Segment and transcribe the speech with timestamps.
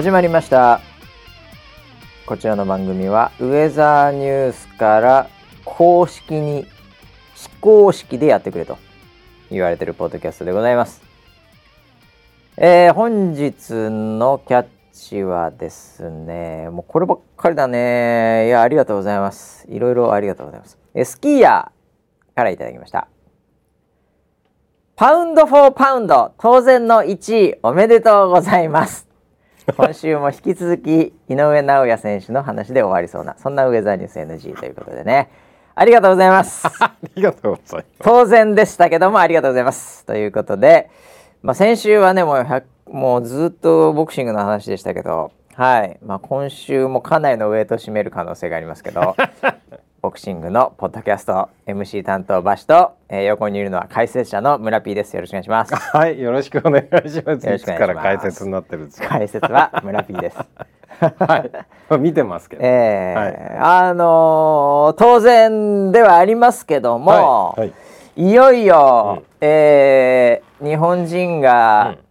[0.00, 0.80] 始まりました。
[2.24, 5.28] こちらの番組はウェザーニュースから
[5.62, 6.66] 公式に
[7.34, 8.78] 非公式でやってくれと
[9.50, 11.02] 言われてるポッドキャストでございます、
[12.56, 18.46] えー、本日のキャッチはですねもうこればっかりだね。
[18.46, 19.66] いやありがとうございます。
[19.68, 20.78] いろいろありがとうございます。
[20.94, 23.06] えスキーヤーからいただきました。
[24.96, 29.09] パウンド・フォー・パウンド当然の1位おめでとうございます。
[29.76, 35.30] 今週も引き続き井上尚弥選手の話で終わりそうなそんなウェザーニュース NG ということでね。
[35.74, 36.66] ありがとうございます。
[36.82, 37.86] ありがとうございます。
[38.00, 40.04] 当然でしたけどもありがとうございます。
[40.04, 40.90] ということで、
[41.42, 45.98] まあ、先週はねもうもうずっとボクシングの話でしたけどはい。
[46.04, 49.14] まあ、今週もかなりのウェイトを占める可能性がありますけど
[50.02, 55.14] ボクシングのポッドキャスト MC 担当バシと、えー、横にいるのは解説者の村 P です。
[55.14, 55.74] よろしくお願いします。
[55.94, 57.54] はいよろしくお願いします。
[57.54, 60.38] いつから解説になってるんです解説は村 P です。
[61.20, 61.44] は
[61.96, 61.98] い。
[61.98, 67.72] 見てますけど、えー、はい、あのー、当然ではありますけども、はいはい、
[68.16, 72.04] いよいよ、うん、えー、日本人が、うん。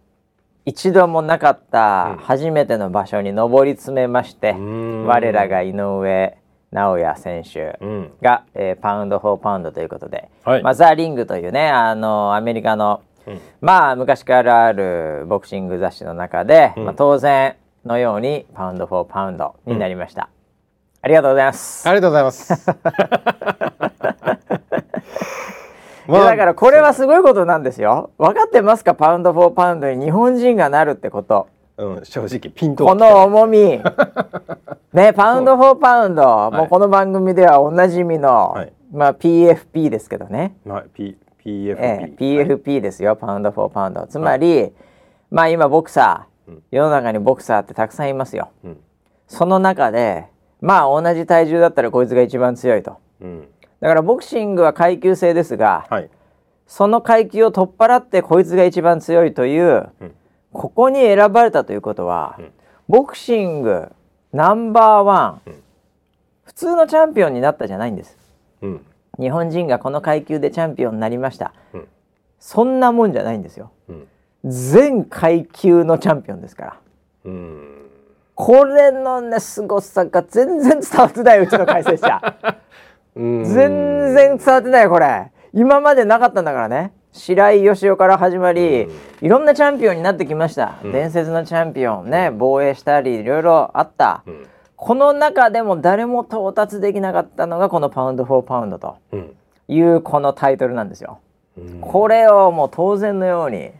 [0.66, 6.39] 一度もなかった初めての場所に上り詰めまして、うん、我らが井上
[6.72, 7.78] 尚弥選手
[8.22, 20.28] が、うん、えー、パウンド・フォー・パウンドということで、はい、まあ、ザ・リングというねあのアメリカの、うん、まあ昔からあるボクシング雑誌の中で、うん、まあ、当然のようにパウンド・フォー・パウンドになりました、
[21.02, 21.88] ありがとうございます。
[21.88, 22.70] ありがとうございます。
[26.06, 28.10] まあ、だからこれはすごいことなんですよ。
[28.18, 28.94] 分かってますか？
[28.94, 31.48] パウンド・フォー・パウンドに日本人がなるってこと
[31.80, 33.80] うん、正直ピンとこの重み。
[34.92, 44.06] ねパウンド・フォー・パウンド、はい、もうこの番組ではおなじみの、はい、まあ PFP ですけどね、はい、P PFP、えー、PFP ですよ、パウンド・フォー・パウンド。
[44.06, 44.72] つまり、
[45.30, 48.76] まあ今ボクサー、うん、世の中にボクサーってたくさんいますよ、うん、
[49.28, 50.26] その中で
[50.60, 53.48] まあ同じ体重だったらこいつが一番強いと、うん、
[53.80, 56.10] だからボクシングは階級制ですが、はい、
[56.66, 59.90] その階級を取っ払ってこいつが一番強いという、
[60.52, 62.38] ここに選ばれたということは、
[62.88, 63.92] ボクシング
[64.32, 65.52] ナンバーワン、
[66.44, 68.16] 普通のチャンピオンになったじゃないんです、
[69.18, 71.52] 日本人がこの階級でチャンピオンになりました、
[72.38, 73.70] そんなもんじゃないんですよ、
[74.44, 76.76] 全階級のチャンピオンですから、
[78.34, 82.20] これのね凄さが全然伝わってない、うちの解説者。
[83.14, 85.30] 全然伝わってないこれ。
[85.52, 88.88] 今までなかったんだからね白井義雄から始まり、
[89.20, 98.96] いろんなチャンピオンになってきました、うん、伝説のチャンピオンね防衛したりいろいろあった、うん、この中でも誰も到達できなかったのがこの「パウンド・フォー・パウンド」と
[99.68, 101.20] いうこのタイトルなんですよ。
[101.58, 103.72] うん、これをもう当然のように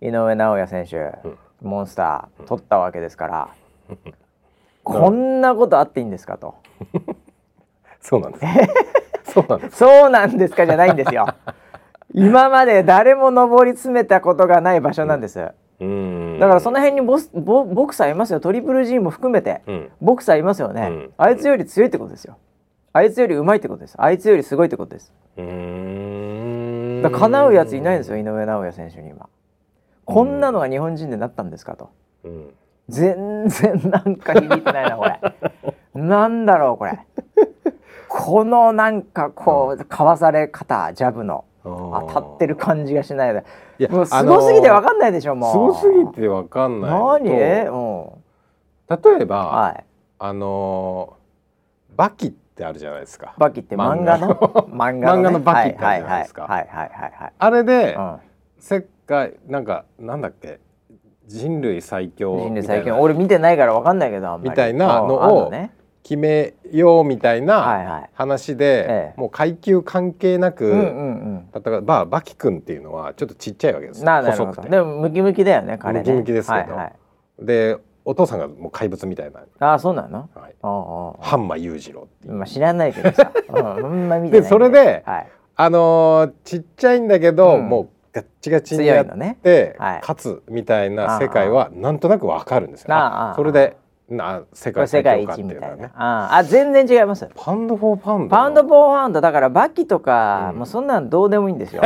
[0.00, 1.12] 井上尚弥選手、
[1.60, 3.48] モンスター取ったわけですから、
[4.82, 6.56] こんなことあっていいんですかと。
[8.00, 8.44] そうなんです。
[9.32, 9.76] そうなんです。
[9.76, 11.26] そうなんですかじゃないんですよ。
[12.14, 15.48] 今まで誰も上り詰めたことがない場所なんです。
[15.80, 18.40] うん、だからその辺にボスボボクサーいますよ。
[18.40, 22.38] トリプル G も含めて、うん、ボクサーいますよね、うん、あいつより強いってことですよ。
[22.92, 23.94] あいつよりうまいってことです。
[23.98, 25.12] あいつよりすごいってことです。
[25.38, 27.00] うん。
[27.02, 29.28] だ叶うやついないんですよ井上尚弥選手に今。
[30.04, 31.90] こんなのが日本人でなったんですかと、
[32.24, 32.54] うん、
[32.88, 35.20] 全然なんか響いてないなこれ。
[35.94, 36.98] なんだろうこれ。
[38.08, 41.46] このなんかこうかわされ方ジャブの
[42.00, 43.44] 当たってる感じがしないで
[43.78, 45.52] いやもうすごすぎてわかんないでしょもう。
[45.52, 47.24] すごすぎてわかんない何？
[47.24, 49.84] 例えば、はい、
[50.18, 51.16] あの
[51.96, 53.34] バキってあるじゃないですか。
[53.38, 54.34] バキって漫画の。
[54.70, 56.42] 漫画の、ね,、のバキってあるじゃないですか。
[56.42, 57.32] はいはいはいはい。
[57.38, 58.16] あれで、うん、
[58.58, 60.60] 世界なんかなんだっけ
[61.26, 63.00] 人類最強人類最強。
[63.00, 65.70] 俺見てないからわかんないけどみたいなのを、ね、
[66.02, 74.68] 決めようみたいな話で、もう階級関係なく、だからまあバキ君っていうのはちょっとちっちゃいわけです細くて。
[74.68, 75.98] でもムキムキだよね彼ね。
[76.00, 76.92] ムキムキですけど、はいは
[77.42, 79.40] い、でお父さんがもう怪物みたいな。
[79.60, 80.54] ああそうなの、はい、
[81.20, 89.38] ハンマ裕次郎っていう、まあ、知らないけどさ、うん、ま見てでそれで、はい、あのー、ちっちゃいんだけど、うん、もうガッチガチにやって、ね。
[89.78, 93.76] はい、勝つみたいな世界はなんとなくわかるんですよ、ね、それで
[94.16, 97.28] な世界世界一みたいな、ああ全然違います。
[97.34, 101.82] パウンドフォーパウンドパウンドフォーパウンドだからバキとか、うん、もうそんなんどうでもいいんですよ。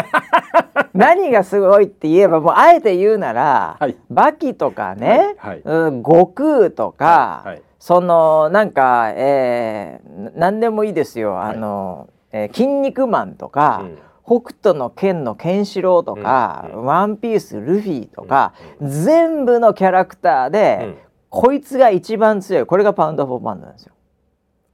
[0.95, 11.41] 何がすごいって言えばもうあえて言うなら、はい、バキとかね、はいはい、悟空とか、はい、そのなんか、えー、何でもいいですよ。
[11.43, 13.99] あの、えー、筋肉マンとか、うん。
[14.27, 16.79] 北斗の剣のケンシロウとか、うん。
[16.81, 18.87] うん、ワンピースルフィとか、うん。
[18.89, 20.97] うん、全部のキャラクターで、
[21.29, 22.67] こいつが一番強い。
[22.67, 23.93] これがパウンド・フォー・パウンドなんですよ。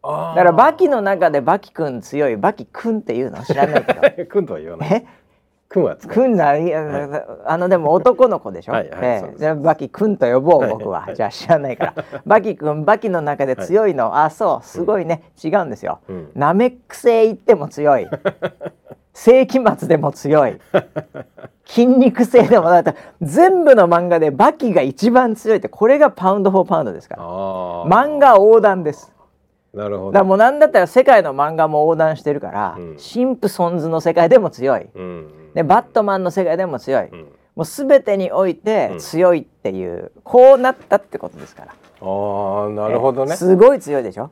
[0.02, 2.36] だからバキの中でバキ君強い。
[2.36, 4.26] バキ君っていうの知らないけど。
[4.26, 5.06] 君とは言わない。
[5.68, 8.72] 君は君な、はい、あのでも男の子でしょ？
[8.72, 11.12] はいはいえー、じゃバキ君と呼ぼう僕は、はいは。
[11.14, 12.04] い、じゃあ知らないから。
[12.26, 14.66] バキ君バキの中で強いの、はい、あそう。
[14.66, 16.00] すごいね、うん、違うんですよ。
[16.08, 18.06] うん、ナメック星行っても強い。
[19.12, 20.58] 世紀末でも強い。
[21.64, 27.22] 筋肉性でもだって全部の漫画でバキが一番強いってこれがパウンド・フォー・パウンドですから。
[27.22, 29.12] 漫画横断です。
[29.72, 30.12] なるほど。
[30.12, 37.18] だもうなんだったら世界の漫画も横断してるから、うん、シンプソンズの世界でも強い、うん、でバットマンの世界でも強い、うん、
[37.56, 41.72] もう全てにおいて強いっていう、こうなったってことですから。
[41.72, 43.36] ああなるほどね。
[43.36, 44.30] すごい強いでしょ？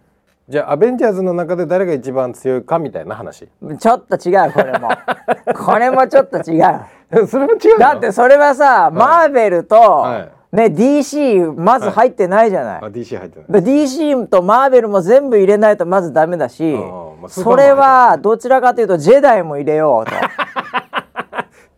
[0.50, 3.47] じゃあアベンジャーズの中で誰が一番強いかみたいな話。
[3.79, 4.88] ちょっと違うこれも。
[5.55, 6.61] これもちょっと違
[7.23, 7.26] う。
[7.29, 10.56] それも違うだってそれはさ、はい、マーベルと、はい。
[10.56, 13.62] ね DC まず入ってないじゃない、はい、DC 入ってない。
[13.62, 20.17] DC とマーベルも全部入れないとまずダメだし、まあ、それはどちらかというとジェダイも入れようと。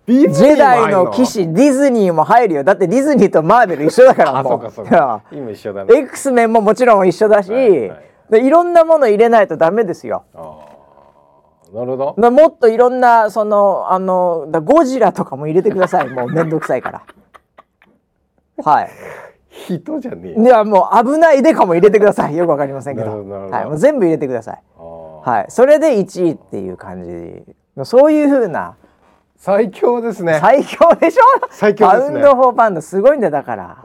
[0.08, 2.64] ジェダイの騎士ディズニーも入るよ。
[2.64, 4.52] だってディズニーとマーベル一緒だからもう。
[4.52, 5.20] そうかそうか。
[5.30, 5.94] 今一緒だね。
[5.94, 10.24] X メンももちろん一緒だし、はいはい、いろんなもの入れないとダメですよ
[11.72, 17.02] なるほどもっといろんなそのあのゴジラとかも入れてくださいもう面倒くさいから
[18.64, 18.90] はい。
[19.50, 20.40] 人じゃねえ。
[20.40, 22.36] いやもう危ないでかも入れてください。
[22.36, 23.10] よくわかりませんけど。
[23.50, 23.64] はい。
[23.66, 24.62] もう全部入れてください。
[24.78, 25.50] はい。
[25.50, 27.84] それで1位っていう感じ。
[27.84, 28.76] そういう風な。
[29.36, 30.38] 最強ですね。
[30.40, 31.22] 最強でしょ？
[31.50, 33.78] 最強、ね、パウンドフォーパンドすごいんだだから。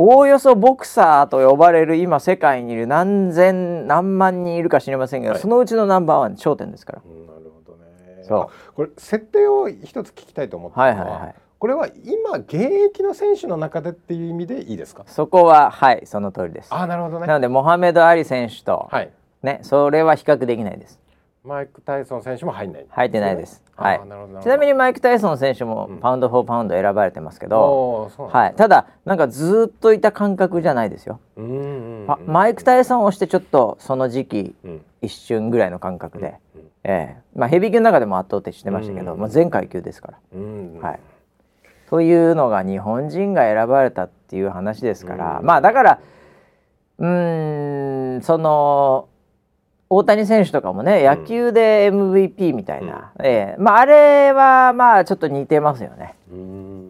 [0.00, 6.98] おおよそボクサーと呼ばれる今世界にいる何千何万人いるか知りませんけど、はい、そのうちのナンバーワン頂点ですから。
[7.00, 7.04] な
[7.40, 8.22] るほどね。
[8.22, 8.72] そう。
[8.74, 11.34] これ設定を一つ聞きたいと思ってはいはいはい。
[11.58, 12.54] これは今現
[12.86, 15.02] 役の選手の中でっていう意味でいいですか？
[15.08, 19.10] そこははいその通りですあなるほどねなのでモハメド・アリ選手と、はい、
[19.42, 21.00] ねそれは比較できないです
[21.44, 23.62] マイク・タイソン選手も入んない入ってないです。
[23.76, 24.00] はい。
[24.42, 28.54] ちなみにマイク・タイソン選手もパウンド・フォー・パウンド選ばれてますけど、うん、はい。
[28.54, 31.20] ただなんかずっといた感覚じゃないですよ。
[32.26, 40.18] マイク・タイソンをしてちょっとその時期、うん、一瞬ぐらいの感覚で、うん、ええー、まあヘビー級の中でも圧倒的してましたけど、まあ全階級ですから。
[40.82, 41.00] はい。
[41.88, 46.00] というのが日本人が選ばれたっていう話ですから、まあだから
[46.98, 49.08] うんその
[49.90, 56.14] 大谷選手とかもね野球で MVP みたいな、うん、えー、まあ、あれはまあちょっと似てますよね。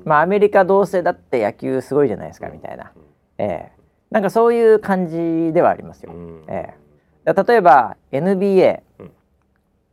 [0.05, 2.93] まあ、アメリカ同性だって野球すごいじゃないですかみたいな、
[3.37, 6.13] えー、なんかそういう感じではありますよ。
[6.49, 8.81] えー、例えば NBA、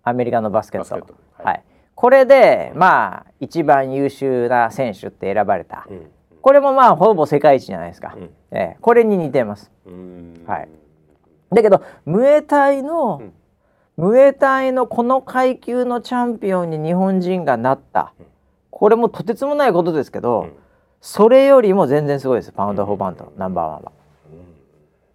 [0.04, 1.64] アメリカのバスケット、はい、はい。
[1.94, 6.08] これでまあ一番優秀な選手って選ばれた、うん、
[6.42, 9.72] これもまあほぼ世界一じゃないですか、うん、えー、これに似てます。
[10.46, 10.70] はい、
[11.52, 13.22] だけどムエタイの、
[13.98, 18.14] ムエタイのこの階級のチャンピオンに日本人がなった。
[18.72, 20.50] これもとてつもないことですけど、
[21.00, 23.92] それよりも全然すごいですパウンド・フォー・パウンド、ナンバーワンは。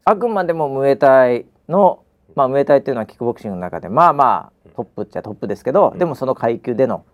[0.04, 2.02] あくまでもムエタイの、
[2.34, 7.04] まあ、ムエタイっていうのはキックボクシングの中でまあまあトップっちゃトップですけど、うん、でもその階級での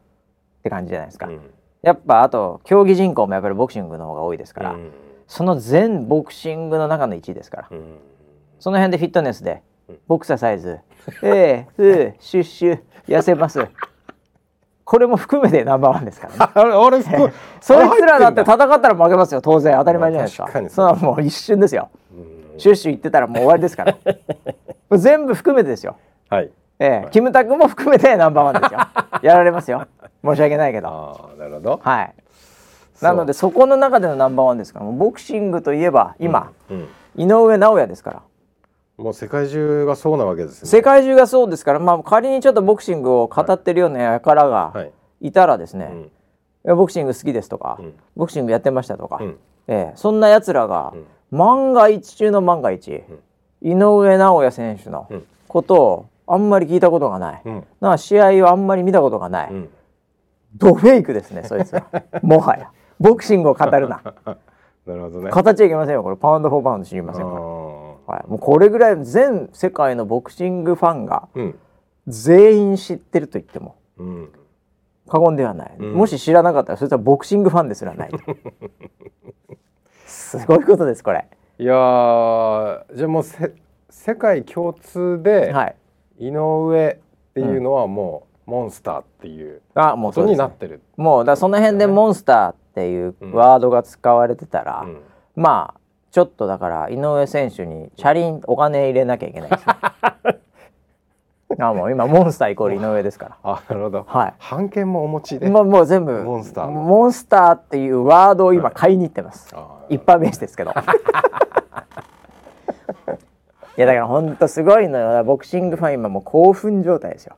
[0.61, 1.41] って感じじゃないですか、うん、
[1.83, 4.91] やっぱあと競技人口もやっぱりボクシングの方が多いですから、うん、
[5.27, 7.69] その全ボクシングの中の1位ですから、
[8.67, 9.63] その辺でフィットネスで
[10.09, 10.81] ボクササイズ
[11.23, 13.65] 「ええふうシュッシュ痩せます」
[14.83, 16.51] これも含めてナンバーワンですからね。
[16.53, 17.01] あれ
[17.61, 20.49] そいつらだって戦ったら負けますよ当然当たり前じゃないですか。
[20.49, 21.91] かそれはもう一瞬ですよ。
[22.59, 23.97] シュッシュ言ってたらもう終わりですから。
[24.99, 25.95] 全部含めてですよ。
[26.29, 26.51] はい。
[26.81, 28.81] ええ、キムタクも含めてナンバーワンですよ。
[29.23, 29.87] やられますよ。
[30.25, 31.31] 申し訳ないけど。
[31.39, 31.81] なるほど。
[31.85, 32.15] はい。
[33.01, 38.23] なのでそこの中でのナンバーワンですから、ボクシングといえば今、うんうん、井上尚弥ですから。
[38.97, 40.69] もう世界中がそうなわけですね。
[40.69, 44.73] 世界中がそうですから、まあ仮にちょっとボクシングを語ってるような輩が
[45.21, 45.33] い。
[45.33, 45.95] たらですね、はい
[46.65, 49.21] はい、ボクシング好きですとか、うん、ボクシングやってましたとか、
[49.69, 50.95] ええ、そんな奴らが、
[51.31, 53.03] 万が一中の万が一、
[53.63, 55.09] 井上尚弥選手の
[55.49, 59.69] ことをあんまり聞いたことがない、うん、な試合をあんまり見たことがない、うん、
[60.57, 61.85] ドフェイクですねそいつは。
[62.23, 62.71] もはや。
[62.99, 64.01] ボクシングを語るな。
[64.87, 65.31] なるほどね。
[65.31, 66.17] 語っちゃいけませんよこれ。
[66.17, 67.41] パウンド・フォー・パウンド知りませんから、
[68.07, 71.29] はい、もうこれぐらい全世界のボクシングファンが
[72.07, 74.33] 全員知ってると言っても、うん、
[75.09, 78.11] 過言ではない、もし知らなかったらそいつはボクシングファンですらない
[80.07, 81.27] すごいことですこれ。
[81.59, 83.55] いやじゃあもうせ
[83.91, 85.77] 世界共通で、はい。
[86.19, 90.81] 井上っていうのはもう、モンスターっていうことになってる。
[90.97, 95.01] もうだその辺でモンスターっていうワードが使われてたら、うん、
[95.35, 95.81] まあ
[96.17, 99.75] ちょっとだから井上選手にチャリンお金入れなきゃいけないですね
[101.61, 103.37] あもう今モンスターイコール井上ですから。
[103.43, 104.07] あなるほど。
[104.09, 104.35] はい。
[104.51, 105.51] 版権もお持ちで？
[105.51, 106.71] もうもう全部モンスター。
[106.71, 109.55] モンスターっていうワードを今買いに行ってます。
[109.55, 110.71] はい、一般名詞ですけど。
[110.73, 110.75] い
[113.77, 115.23] やだから本当すごいのよ。
[115.23, 117.37] ボクシングファン今もう興奮状態ですよ。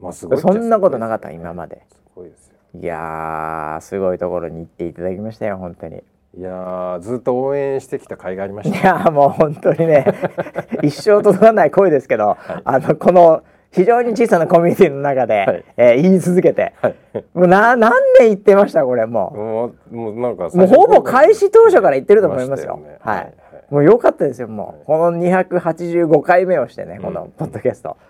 [0.00, 0.38] まあすごい。
[0.38, 1.84] そんなことなかった今まで。
[1.88, 2.56] すごいですよ。
[2.80, 6.02] いやすごいところに行っていただきましたよ本当に。
[6.38, 10.04] いやずっと応援してきた甲斐がありました、ね、いやもう本当にね
[10.82, 16.94] 一生届かない声ですけど、はい、あのこの非常に小さなコミュニティの中で、はい、えー、言い続けて、はい、
[17.34, 19.94] もうな何年言ってましたこれもう。
[19.94, 23.34] もうなんかもうほぼ開始当初から言ってると思いますよ、ね、はい、はい、
[23.70, 27.90] もう良かったですよもう、この285回目をしてねこのポッドキャスト。
[27.90, 28.09] うん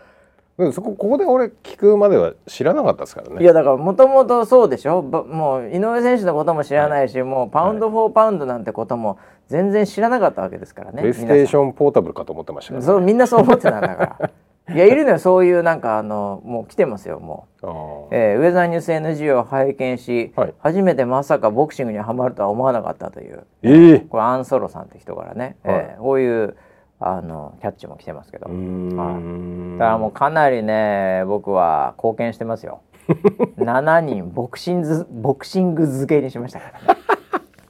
[0.73, 3.43] そこここで俺聞くまでは知らなかったですからね。
[3.43, 5.03] いやだからもともとそうでしょ？
[5.03, 12.83] もう井上選手のことも知らないし、はい、もうパウンド・フォー・パウンドなんてことも全然知らなかったわけですからねプレイステーションポータブルかと思ってましたね。
[12.83, 14.31] そうみんなそう思ってたんだから。
[14.75, 17.67] いや いるのよそういうなんかあのもう来てますよもう、
[18.13, 26.57] えー、ウェザーニュース NG を拝見し、はい、初めてまさかボクシングにはまるとは思わなかったという、えー、これアン・ソロさんって人からね、はい、えー、こういう
[27.01, 32.83] あのキャッチも来てますけど、はい、だからもうかなりね僕は貢献してますよ。
[33.59, 37.01] 7人ボクシングボクシング漬けにしましたからね。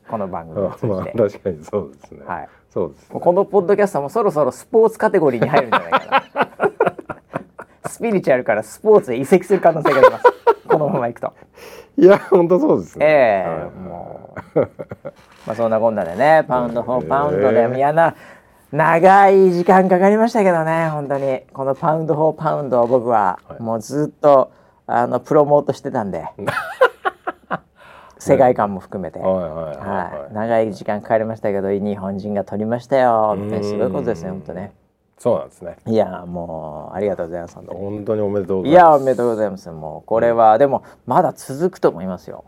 [0.09, 2.21] この番組を通じて、 まあ、確かにそうですね。
[2.27, 2.49] はい。
[2.71, 6.07] そうです、ね、このポッドキャストもそろそろスポーツカテゴリーに入るんじゃないか
[7.83, 7.89] な。
[7.89, 10.25] スピリチュアルからスポーツへ移籍する可能性があります。
[10.69, 11.33] このままいくと。
[11.97, 13.07] いや本当そうですね。
[13.07, 14.61] ええーはい、もう。
[15.47, 18.15] まあそんなこんなでねパウンドフォーパウンドで嫌な
[18.73, 21.41] 長い時間かかりましたけどね本当に。
[21.53, 24.53] このパウンド・フォー・パウンドを僕はもうずっと
[24.87, 26.27] あのプロモートしてたんで。
[28.23, 33.35] 世界観も含めて、はい、長い時間かかりましたけど日本人が取りましたよ。
[33.63, 34.73] すごいことですね本当ね。
[35.17, 35.77] そうなんですね。
[35.87, 38.21] いやもうありがとうございます本当に。
[38.21, 40.07] おめでとういやおめでとうございますもう。
[40.07, 42.45] これは、うん、でもまだ続くと思いますよ。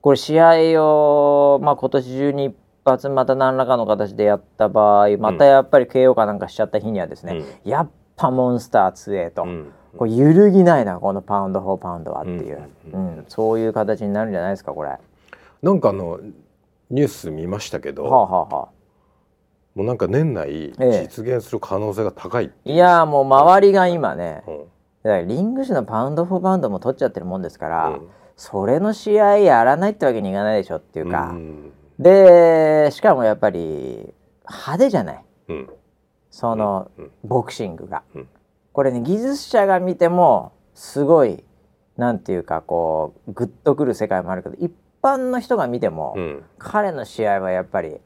[0.00, 2.56] これ試合をまあ今年中に
[2.88, 14.98] 発また何らかの形でやった場合またやっぱり KO かなんかしちゃった日にはですね、うん、やっぱモンスター強えと、うん、これ揺るぎないなこのパウンド4パウンドはっていう、うん、そういう形になるんじゃないですかこれ。
[15.62, 16.20] なんかあの
[16.90, 18.68] ニュース見ましたけど、はあはあはあ、
[19.74, 24.42] もうなんか年内実現する可能性が高い、ええ、いやもう周りが今ね、
[25.04, 27.98] リング誌のパウンド・フォー・パウンドも取っちゃってるもんですから、
[28.36, 31.34] それの試合やらないってわけにいかないでしょっていうか、
[31.98, 34.14] でしかもやっぱり
[34.48, 35.68] 派手じゃない、うん、
[36.30, 38.28] その、うん、ボクシングが、うん、
[38.72, 41.42] これね技術者が見てもすごい
[41.96, 46.16] なんていうかこうグッとくる世界もあるけど一般の人が見ても、
[46.58, 47.96] 彼の試合はやっぱり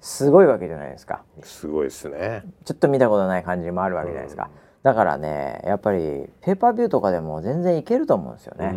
[0.00, 2.44] すごいわけじゃないですか、すごいですね。
[2.64, 4.50] ちょっと見たことない感じもあるわけじゃないですか、
[4.82, 8.72] だからねやっぱりペーパービューとかでも全然いけると思うんですよね、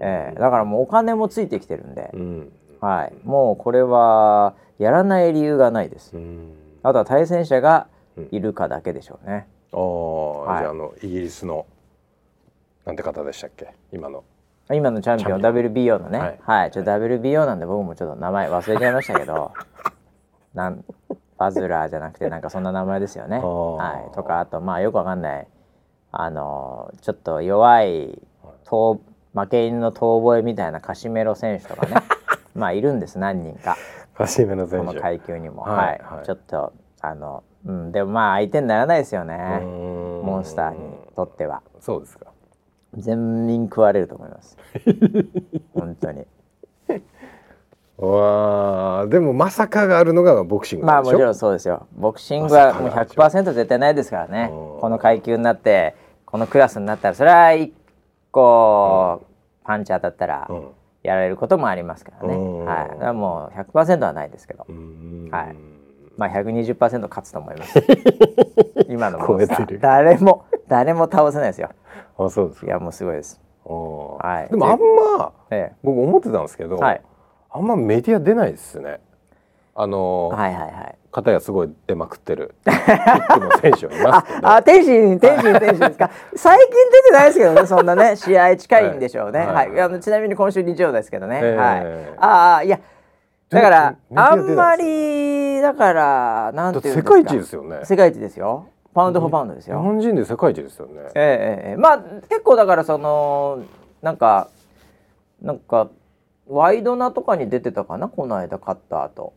[0.00, 2.12] えー、だからもうお金もついてきてるんで、
[2.80, 6.14] はい、もうこれはやらない理由がないです。
[6.82, 7.88] あとは対戦者が
[8.30, 9.46] いるかだけでしょうね。
[9.72, 11.66] うん、はい、じゃあのイギリスの
[12.84, 13.74] なんて方でしたっけ？
[13.92, 14.24] 今の。
[14.72, 19.52] 今のチャンピオン WBO のね、はい、はい、ちょっと WBO なんで僕もちょっと名前忘れちゃいましたけど、
[20.54, 20.84] なん
[21.36, 23.40] バズラーじゃなくてなんかそんな名前ですよね。
[23.40, 25.46] はい、とかあとまあよくわかんない。
[26.12, 28.22] あのちょっと弱い
[28.70, 31.96] 負け犬の遠吠えみたいなカシメロ選手とかね。
[32.54, 33.76] まあいるんです何人か。
[34.14, 39.60] この階級にも、はい、はい、ちょっとあの、うん、でもまあ相手にならないですよね。
[39.60, 40.78] モンスターに
[41.16, 41.62] とっては。
[41.80, 42.26] そうですか。
[42.96, 44.56] 全員食われると思います。
[45.74, 46.26] 本当に。
[47.96, 51.86] わでもまさかがあるのがボクシングまあもちろんそうですよ。
[51.96, 54.50] ボクシングはもう100%絶対ないですからね。
[54.80, 57.72] この階級になってこのクラスになったらそれは一
[58.30, 59.22] 個
[59.64, 60.68] パンチ当たったら、うん
[61.04, 62.34] やられることもありますからね。
[62.34, 64.66] はい、だからもう100%はないですけど、
[65.30, 65.56] はい、
[66.16, 67.84] まあ120%勝つと思います。
[68.88, 69.46] 今のモン
[69.80, 71.68] 誰も誰も倒せないですよ。
[72.18, 73.40] あ、そうですいやもうすごいです。
[73.66, 74.50] はい。
[74.50, 77.02] でもあんま、ええ、僕思ってたんですけど、はい、
[77.50, 79.00] あんまメディア出ないですね。
[79.74, 80.98] あのー、はいはいはい。
[81.10, 82.54] 方やすごい出まくってる。
[82.64, 84.48] キックの選手はいますけど。
[84.48, 86.10] あ天心天心天心ですか？
[86.36, 89.70] 最近出てないですけどねそんなね 試合近いんでしょうね、はい、はい。
[89.70, 92.14] はい、あのちなみに今週日曜ですけどね、えー、はい。
[92.18, 92.80] ああいや
[93.50, 97.80] だからあんまりだからなんていう世界一ですよね。
[97.84, 98.66] 世界一ですよ。
[98.92, 99.76] パウンド・フォー・パウンドですよ。
[99.78, 100.92] 日本人で世界一ですよね。
[101.14, 101.76] ええええ。
[101.76, 103.60] まあ結構だからその
[104.02, 104.48] なんか
[105.42, 105.88] なんか
[106.46, 108.08] ワイドナとかに出てたかな？
[108.08, 109.32] この間勝った後。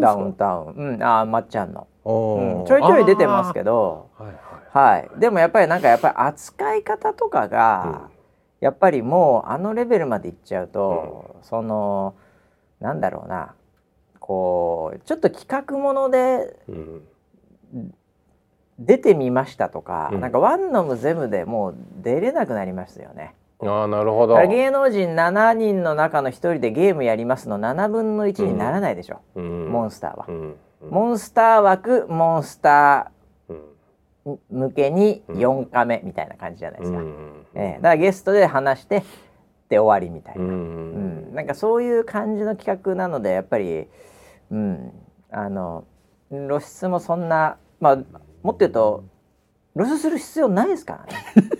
[0.00, 0.94] ダウンタウン。
[0.94, 1.02] うん。
[1.02, 4.10] あまっちゃんの、うん、ちょいちょい出てますけど。
[4.18, 4.34] はい、
[4.70, 8.14] はい、でもやっぱりなんかやっぱり扱い方とかが、うん、
[8.60, 12.14] やっぱりもうあのレベルまでいっちゃうと、うん、その
[12.80, 13.54] なんだろうな。
[14.20, 16.56] こうちょっと企画もので、
[18.78, 23.34] 出てみましたとか、うん、なんかワンノムゼムでもう出れなくなりますよね。
[23.60, 24.36] あなるほど。
[24.46, 30.56] 芸能人7人の中の1人でゲームやりますの7分の1にならないでしょ、うん、モンスターは、うん。
[30.82, 33.14] うん、モンスター枠モンスター
[34.50, 36.98] 向けに4カメみたいな感じじゃないですか、
[37.54, 39.02] えー、だからゲストで話して
[39.68, 41.34] で終わりみたいな、うん。
[41.34, 43.86] なんかそういう感じの企画なのでやっぱり、
[44.50, 44.92] うん、
[45.30, 45.84] あの
[46.30, 47.96] 露出もそんなまあ
[48.42, 49.04] もっと言うと
[49.76, 51.54] 露出する必要ないですからね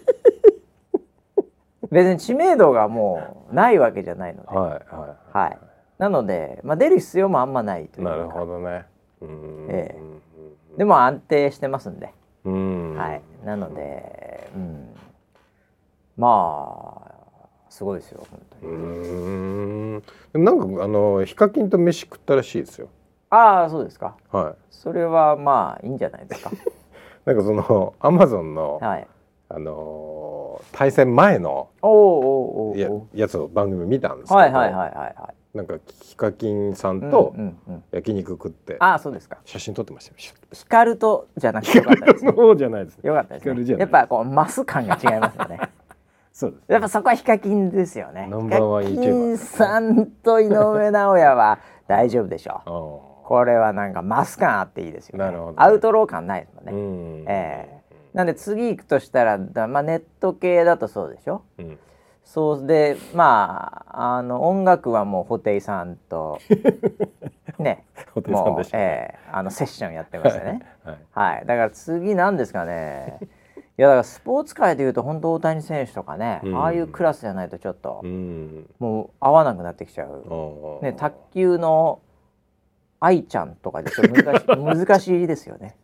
[1.95, 5.59] 別に知名度がもうないわけじゃないので、はいはいはい、
[5.99, 8.87] なので、まあ、出る必要もあんまないというなるほどね。
[9.69, 12.13] ええ、でも安定してますんで。
[12.45, 14.95] はい、なので、うん、
[16.17, 17.15] まあ
[17.71, 18.73] すごいですよ本当に。
[18.73, 20.03] うん。
[20.35, 22.89] なんかあのヒカキンと飯食ったらしいですよ。
[23.31, 24.17] ああそうですか。
[24.31, 24.55] はい。
[24.71, 26.51] それはまあいいんじゃないですか。
[27.25, 29.07] なんかそのアマゾンの、はい、
[29.49, 30.24] あのー、
[30.73, 31.69] 対戦前の
[32.77, 37.35] ややつを番組見たんですけど、はいはいはいはい、なんかヒカキンさんと
[37.93, 39.39] 焼肉食って、ああそうですか。
[39.45, 40.17] 写真撮ってましたよ。
[40.53, 45.61] ヒカルとじゃなくてよかったです、ね、じゃないです、よかったですねやっぱこうマス感が違いますよね。
[46.33, 48.27] そうです、やっぱそこはヒカキンですよね。
[48.31, 53.15] ナンバーワンヒカキンさんと井上尚弥は大丈夫でしょう。
[53.25, 55.55] これはなんかマス感あっていいですよね。
[55.57, 57.25] アウトロー感ないですもんね。
[57.27, 57.81] ええ。
[57.84, 57.84] ー、
[58.15, 61.43] なんで次行くとしたらまあネット系だとそうでしょ？
[61.59, 61.79] うん、
[62.25, 66.39] そうでまああの音楽はもう布袋さんと
[67.59, 67.85] ね
[68.27, 70.61] もう、えー、あのセッションやってましたね。
[70.85, 70.99] はい、
[71.37, 73.19] はい、だから次なんですかね。
[73.77, 81.99] いやだからスポーツ界でいうと本当大谷選手とかね、うん、ああいうクラスじゃないとちょっと、うん、もう合わなくなってきちゃう、ね、卓球の
[83.01, 84.05] 愛ちゃんとかでちょ？
[84.05, 85.75] っと難し 難しいですよね。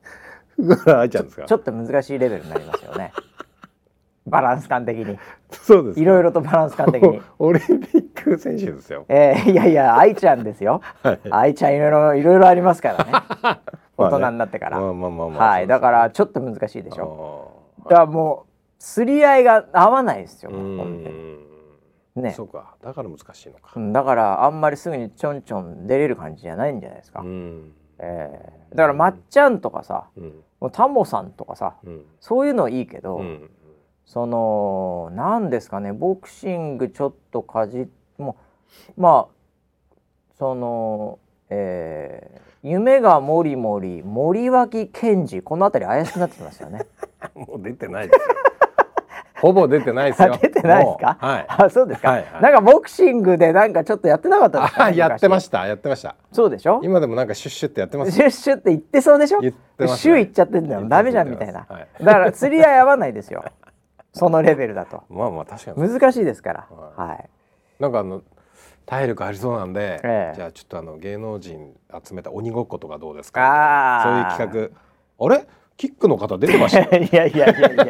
[0.99, 1.45] 愛ちゃんですか？
[1.45, 3.13] ちょっと難しいレベルになりますよね。
[4.27, 5.19] バランス感的に。
[5.51, 6.01] そうです。
[6.01, 7.21] いろいろとバランス感的に。
[7.39, 9.05] オリンピック選手ですよ。
[9.09, 10.83] えー、いやいや、愛ちゃんですよ。
[11.03, 13.61] はい、愛ちゃんいろいろいろいろありますから ね。
[13.97, 14.81] 大人になってから。
[14.81, 15.51] まあまあまあまあ。
[15.51, 17.83] はい、だからちょっと難しいでしょう。
[17.89, 20.51] だからもう釣り合いが合わないですよ。
[22.17, 30.25] ね、そうかだから難しいのか、うん、だからあんまりすぐにちょんちょん出れる感じじゃないんじゃないですか、うん、えー、だからまっちゃんとかさ、うん、
[30.61, 33.51] もうタモさんとかさ、うん、そういうのいいけど、うん、
[34.07, 38.37] その何ですかねボクシングちょっとかじも
[38.97, 39.95] まあ
[40.39, 41.19] その
[41.51, 46.87] えー、夢がもりもり森脇健児この辺り怪しくなってきますよね。
[47.35, 48.35] もう出てないですよ
[49.41, 50.39] ほぼ出てないですよ。
[50.41, 51.17] 出てないですか？
[51.21, 51.47] はい。
[51.49, 52.43] あ、そうですか、はいはい。
[52.43, 55.67] なんかボクシングでなんかちょっとやってなかったですか、ね、やってました。
[55.67, 56.17] やってました。
[56.33, 56.81] そうでしょ？
[56.85, 58.13] 今でもなんかシュッシュってやってます。
[58.13, 59.41] シュッシュって言ってそうでしょ？
[59.41, 59.97] 言ってます、ね。
[59.99, 60.89] シュっちゃってんだよ。
[60.89, 61.67] ダメじゃんみたいな。
[61.69, 63.45] はい、だから釣り合い合わないですよ。
[64.13, 65.05] そのレベルだと。
[65.09, 65.89] まあまあ確かに。
[65.89, 66.67] 難しいですから。
[66.97, 67.09] はい。
[67.09, 67.31] はい、
[67.79, 68.23] なんかあの
[68.87, 71.75] 体力ありそうなんで、ええ、じゃあちょっとあの芸能人
[72.05, 74.03] 集めた鬼ごっことかどうですか？
[74.37, 75.27] そういう企画。
[75.27, 75.47] あれ？
[75.81, 76.81] キックの方出てました。
[76.95, 77.85] いやいやいやいや。
[77.85, 77.87] い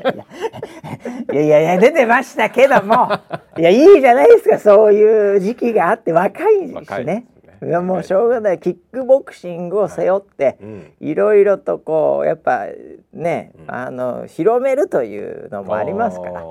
[1.34, 1.42] や。
[1.42, 3.08] いやいや出てましたけども、
[3.58, 7.26] いやいいじゃないですかそういう時期があって若いしね。
[7.60, 8.60] いやもうしょうがない。
[8.60, 10.56] キックボクシングを背負って、
[11.00, 11.16] い。
[11.16, 12.66] ろいろとこうやっぱ
[13.12, 16.44] ね、うん、あの広めるというのもありますから。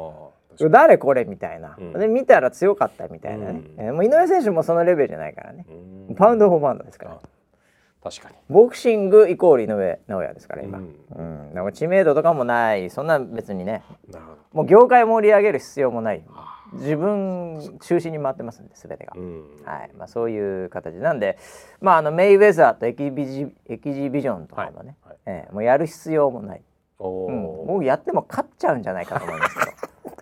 [0.70, 5.66] 誰これみたいな、うん、で見たら強かったみたいなね、うん、もう井上選手もそのレベルじゃないからね、
[6.10, 7.18] うん、パウンド・フォー・パウンドですから。
[8.04, 8.36] 確かに。
[8.50, 12.90] ボクシングイコール井上尚弥ですから今、うん、うん、なんか知名度とかもない。
[12.90, 13.84] そんな別にね。
[14.54, 16.24] もう業界盛り上げる必要もない。
[16.74, 19.92] 自分中心に回ってますんで全てが、うん、はい。
[19.98, 21.38] まあ、そういう形なんで、
[21.82, 26.62] まあ、あのメイウェザーとエキビジエキジビジョンとかもね、はいはい、えー、もうやる必要もない、
[27.00, 29.72] うん、僕やっても勝っちゃうんじゃないかと思いますけど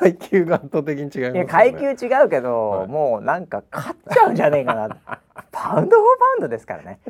[0.00, 4.96] 階級が圧倒的に違います、階級違うけど、はい、もうなんか勝っちゃうんじゃねえかな
[5.52, 7.00] パウンド・フォー・パウンドですからね。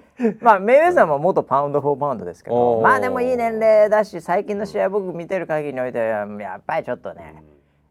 [0.41, 2.81] まあメイウェザーも元パウンド・フォー・パウンドですけど。
[2.81, 6.27] まあでもいい年齢だし最近の試合僕見てる限りにおいてや
[6.57, 7.45] っぱりちょっとね、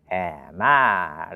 [0.10, 1.36] うん、えー、まあ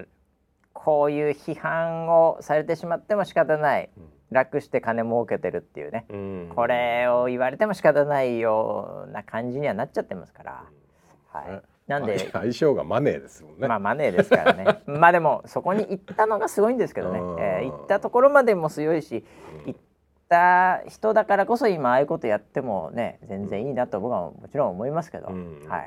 [0.73, 10.63] こういう批判をされてしまっても仕方ない、うん、楽して金儲けてるっていうね、うん、これを言われても仕方ないような感じにはなっちゃってますから。
[11.31, 12.29] はいなんで？
[12.31, 13.67] 相性がマネーですもんね。
[13.67, 14.81] まあマネーですからね。
[14.87, 17.19] まあでもそこに行ったのがすごいんですけどね。
[17.39, 19.25] えー、行ったところまでも強いし、
[19.65, 19.79] 行っ
[20.29, 25.31] た人だからこそ今ああいうことやってもね全然いいなと僕はもちろん思いますけど、は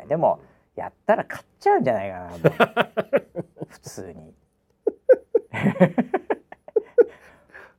[0.04, 0.09] い。
[0.09, 0.40] でも
[0.74, 2.30] やったら勝っちゃうんじゃないかな
[3.68, 4.35] 普通に。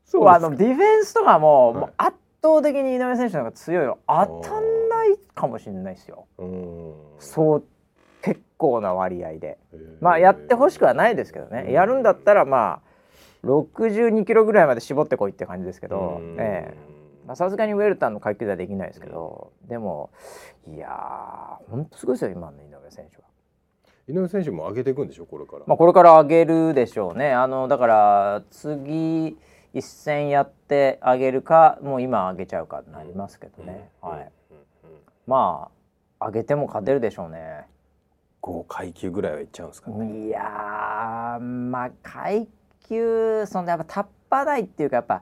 [0.04, 6.26] そうあのディフェンスとかも,、もう圧倒的に井上選手の方が強いよ当たんないかもしれないですよ。
[7.20, 7.77] そう結
[8.58, 9.58] 構な割合で
[10.02, 12.82] まあやってほしくはないですけどねやるんだったらま
[13.44, 16.22] あ62キロぐらいまで絞ってこいって感じですけど
[17.36, 20.10] さすがにウェルタンの階級ではできないですけどでも
[20.68, 23.24] いやーほんとすごいですよ今の井上選手は。
[24.10, 25.26] 井上選手も上げていくんでしょ？
[25.26, 25.64] これから。
[25.68, 27.34] まあこれから上げるでしょうね。
[27.34, 29.38] あのだから次
[29.74, 33.90] 一戦やってあげるかもう今上げちゃうかになりますけどね。
[34.02, 34.32] はい。
[35.28, 35.70] ま
[36.20, 37.66] あ上げても勝てるでしょうね。
[38.42, 40.28] 5階級ぐらいはいっちゃうんですかね。
[40.28, 42.48] いやまあ階
[42.88, 45.22] 級そのやっぱタッパ台っていうかやっぱ、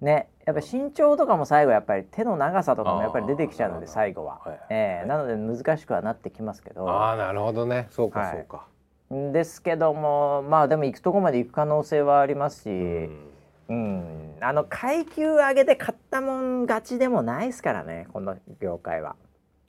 [0.00, 6.88] うん、ねやっぱ身長とかも最後やっぱり手の長さとかもやっぱり出てきちゃうので最後は、はいえー、なので難しくはなってきますけど。
[6.88, 7.88] ああなるほどね。
[7.90, 8.66] そうかそうか、
[9.10, 13.28] はい、ですけどもまあでも行くとこまで行く可能性はありますし、うん、
[13.68, 19.16] うん、あの階級上げて勝ったもん勝ちでもないですからねこの業界は。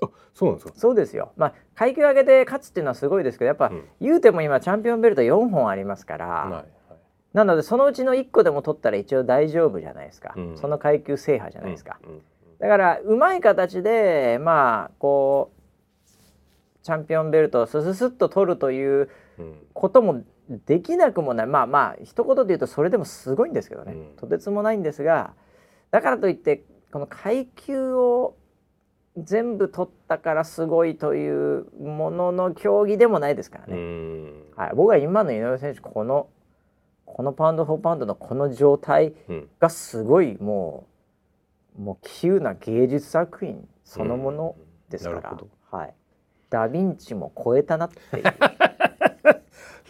[0.01, 0.73] あそうなんですか？
[0.77, 6.65] そうですよ、まあ、階級上げて勝つっていうのはすごいですけどやっぱ、うん、言うても今チャンピオンベルト4本ありますから、はいはい、
[7.33, 12.21] なのでそのうちの1個でも取ったら一応大丈夫じゃないですか、うん、その階級制覇じゃないですか、うん、
[12.59, 15.59] だからうまい形でまあこう
[16.81, 19.09] チャンピオンベルトをスススッと取るという
[19.73, 20.23] ことも
[20.65, 21.45] できなくもない。
[21.45, 25.33] まあまあ一言で言うとそれでもすごいんですけどね、とてつもないんですが
[25.91, 28.35] だからといってこの階級を
[29.17, 33.73] 全部取ったからすごいというものの競技でもないですからね。
[34.55, 36.27] はい、僕は今の井上選手この
[37.05, 39.13] このパウンド4パウンドのこの状態
[39.59, 40.87] がすごいも
[41.75, 44.55] う、うん、もう急な芸術作品そのもの
[44.89, 45.93] ですから、うん、はい、
[46.49, 48.23] ダ・ヴィンチも超えたなっていう。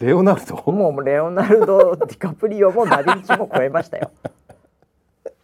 [0.00, 0.56] レオナルド？
[0.72, 4.10] もうレオナルド・ディカプリオもダ・ヴィンチも超えましたよ。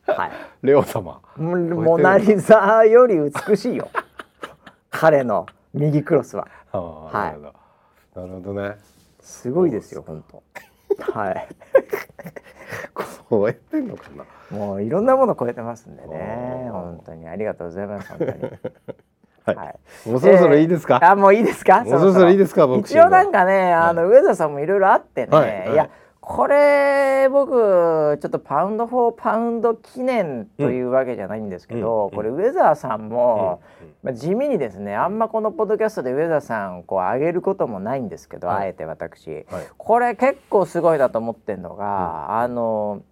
[0.07, 0.31] はい、
[0.63, 1.21] レオ様。
[1.37, 3.17] モナ・リザより
[3.49, 3.89] 美しいよ。
[4.91, 6.47] 彼の右クロスは。
[6.73, 7.41] はい、
[8.19, 8.55] なるほど。
[8.55, 8.77] ね。
[9.21, 10.43] すごいですよ本当。
[11.13, 11.49] はい。
[13.29, 14.05] 超えてんのか
[14.51, 14.57] な？
[14.57, 16.69] もういろんなもの超えてますんでね。
[16.71, 18.33] 本当にありがとうございます本当に。
[19.45, 19.65] はい、は
[20.07, 21.85] い、もうそろそろいいですか、えー、あもういいですか？
[21.85, 25.89] もうそろそろいいですか一応なんかねあの、はい、上田さんもいろいろあってね、はい、いや
[26.29, 33.63] これ僕ちょっとパウンド・フォー・パウンド記念というわけじゃないんですけど、うん、これウェザーさんも、
[34.03, 39.45] まあ、地味にですねあんまこのポッドキャストでウェザーさんこう上げることもないんですけど、はい、あえて私、はい、
[39.77, 43.03] これ結構すごいなと思ってるのが、うん、あの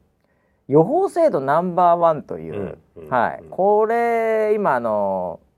[0.66, 2.78] 予報精度ナンバーワンという、
[3.10, 5.53] はい、これ今あのあ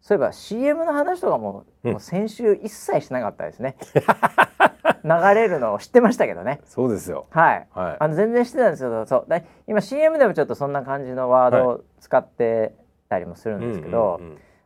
[0.00, 3.76] そういえば CM の話とかも,、もう先週一切しなかったですね。
[5.04, 6.60] 流れるのを知ってましたけどね。
[6.64, 7.26] そうですよ。
[7.30, 7.68] はい。
[7.72, 9.24] はい、あの全然知ってたんですけど、そう。
[9.28, 12.74] だ今 CM でもちょっとそんな感じのワードを使って
[13.08, 14.20] たりもするんですけど、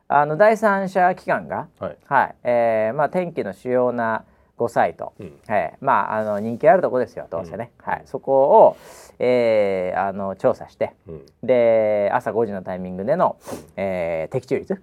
[0.09, 4.25] あの第三者機関が、はい、はい、えー、まあ天気の主要な
[4.59, 8.77] 5サイト、うん、はい、まああの人気あるとこですよどうせね、うん、はい、そこを、
[9.19, 13.37] えー、あの調査して、うん、で朝5時のタイミングでの、
[13.77, 14.83] えー、的中率、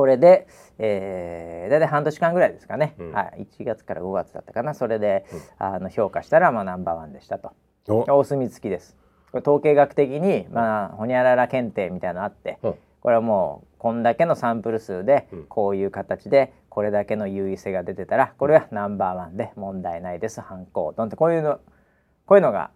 [0.00, 0.46] これで、
[0.78, 4.72] えー、大体半年間ぐらいですかね、うん、はい、1月から5月だったかな。
[4.72, 7.52] それで、うん、あの評価したら、まあ、ナンバーワンでしたと。
[7.86, 8.24] お。
[8.24, 8.96] 墨付きです。
[9.30, 20.40] これ統計学的に、まあ、ほにゃらら検定みたいなのあって、うん、これはもうこんだけのサンプル数で、こういう形でこれだけの優位性が出てたらこれはナンバーワンで問題ないです。
[20.40, 21.60] 反抗ドンってこういうの
[22.24, 22.70] こういうのが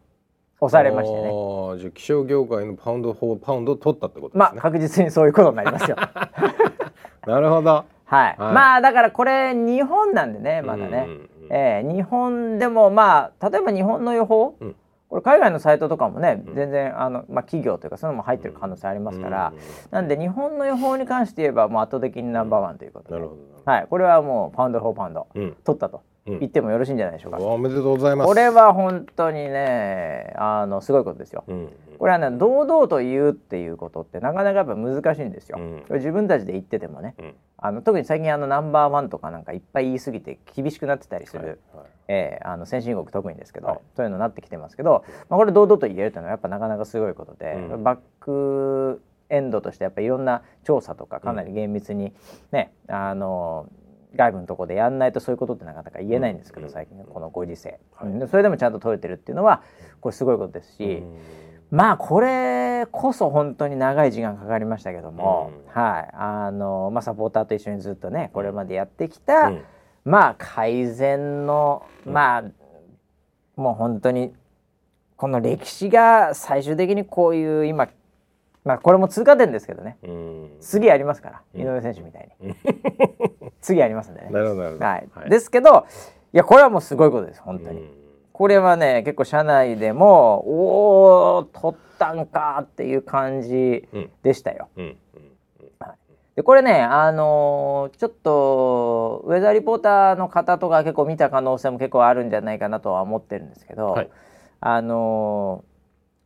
[0.60, 1.30] 押されましてね。
[1.78, 4.38] じゃあ気象業界のパウンド4パウンド取ったってことですね。
[4.40, 5.96] まあ確実にそういうことになりますよ
[7.30, 7.84] なるほど。
[8.04, 14.76] はい、はい、まあだからこれ日本なんでねまだね、うんうん、えー、日本でもまあ例えば日本の予報、うん、
[15.08, 19.60] これ海外のサイトとかもね、うん、全然あの、まあ、企業というかそういうのも入ってる可能性ありますから、うん、
[19.90, 23.26] なんで日本の予報に関して言えばもう圧倒的にナンバーワンということで、
[23.64, 25.26] はい、これはもうパウンド・フォー・パウンド、
[25.64, 26.02] 取ったと。
[26.26, 27.38] 言ってもよろしいんじゃないでしょうか。
[27.38, 28.28] おめでとうございます。
[28.28, 31.44] これは本当にね、あのすごいことですよ。
[31.98, 35.58] これはね、堂々と言うっていうことってなかなかやっぱ難しいんですよ。
[35.90, 37.14] 自分たちで言っててもね、
[37.58, 52.12] あの特に最近あのナンバーワンとかなんかいっぱい言い過ぎて厳しくなってたりする、はいはい、えー、あの先進国特にですけど、はい、そういうのになってきてますけど、まあ、これ堂々と言えるというのはやっぱなかなかすごいことで、うん、バックエンドとしてやっぱいろんな調査とかかなり厳密に
[52.52, 53.66] ね、うん、あの
[54.16, 59.62] 外部のとこでやんないとそういうことってなかなか言えないんですけど、最近このご時世、はい、それでもちゃんと取れてるっていうのは
[60.00, 61.03] これすごいことですし、
[61.70, 66.11] まあこれこそ本当に長い時間かかりましたけども、はい。
[66.14, 69.53] あのまあ、サポーターと一緒にずっとねこれまでやってきた、
[70.05, 72.44] まあ改善のまあ
[73.57, 74.33] もう本当に
[75.16, 77.88] この歴史が最終的にこういう今
[78.64, 79.98] まあこれも通過点ですけどね、
[80.61, 82.55] 次ありますから、井上選手みたいに。
[83.61, 84.31] 次ありますんでね。
[84.31, 85.87] なるほどはい、はい、ですけど
[86.33, 87.88] いやこれはもうすごいことです本当に。
[88.33, 93.88] これはね結構社内でもおお取ったんかっていう感じ
[94.22, 94.68] でしたよ。
[96.35, 104.11] でこれねあのー、ちょっとウェザーリポーターの方とか結構見た可能性も結構あるんじゃないかなとは思ってるんですけど、はい、
[104.61, 105.73] あのー、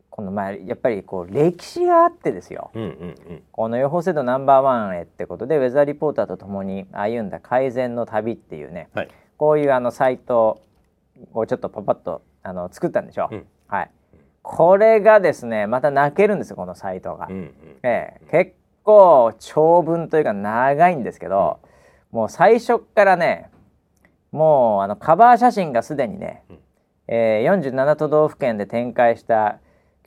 [0.09, 10.61] この前やっぱりこう歴史があってですよ、うんうんうん、この予報制度ナンバーワンへってことでウェザーリポーターとともに歩んだ改善の旅っていうね、はい、こういうあのサイト
[11.33, 13.29] をちょっとパパッとあの作ったんでしょ。
[13.31, 13.91] う、うん、はい。
[14.41, 21.59] これがですねまた泣けるんですよこのサイトが、うんうん、えー、結構長文というか長いんですけど、
[22.11, 23.49] うん、もう最初からね
[24.31, 26.59] もうあのカバー写真がすでにね、うん、
[27.07, 29.59] えー、47都道府県で展開した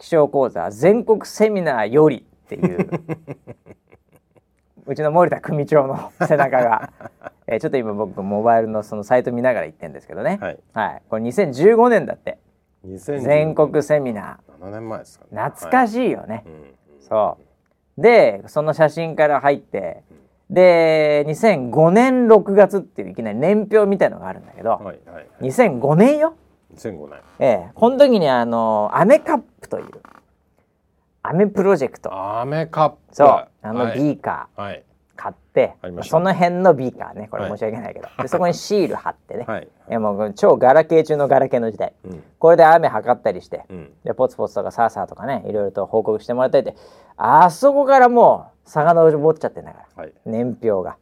[0.03, 2.91] 気象講座全国セミナーよりっていう。
[4.85, 6.91] うちの森田組長の背中が、
[7.47, 12.39] えー、ちょっと今僕モバイルのそのサイト見ながら言ってんですけどね、はい、はい、これ2015年だって。
[12.85, 14.65] 全国セミナー。
[14.65, 16.45] 7年前ですか、ね、懐かしいよね、はい、
[16.99, 17.39] そ
[17.97, 18.03] う。
[18.03, 20.03] でその写真から入って、
[20.51, 26.35] で2005年6月っていういきなり年表みたいのがあるんだけど、はいはいはい、2005年よ
[26.77, 27.71] 2005年ええ。
[27.75, 29.87] この時にあのアメカップという
[31.23, 32.13] アメプロジェクト。
[32.13, 32.97] アメカップ。
[33.13, 33.49] そう。
[33.63, 37.29] あのビーカー、はい、買って、その辺のビーカーね。
[37.31, 46.75] これ申し訳ないけど、はい、でそこにシール貼ってね、はい、いやもう超ガラケー中のガラケーの時代、うん、これで雨測ったりして、うん、でポツポツとかサーサーとかねいろいろと報告してもらったりで
[47.17, 50.97] あそこからもう遡っちゃってんだから、はい、年表が。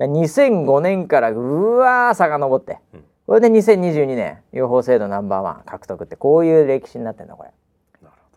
[0.00, 7.50] 2005年からうわー遡って、うん、これで2022年予報制度ナンバーワン獲得ってこういう歴史になってんのこれ。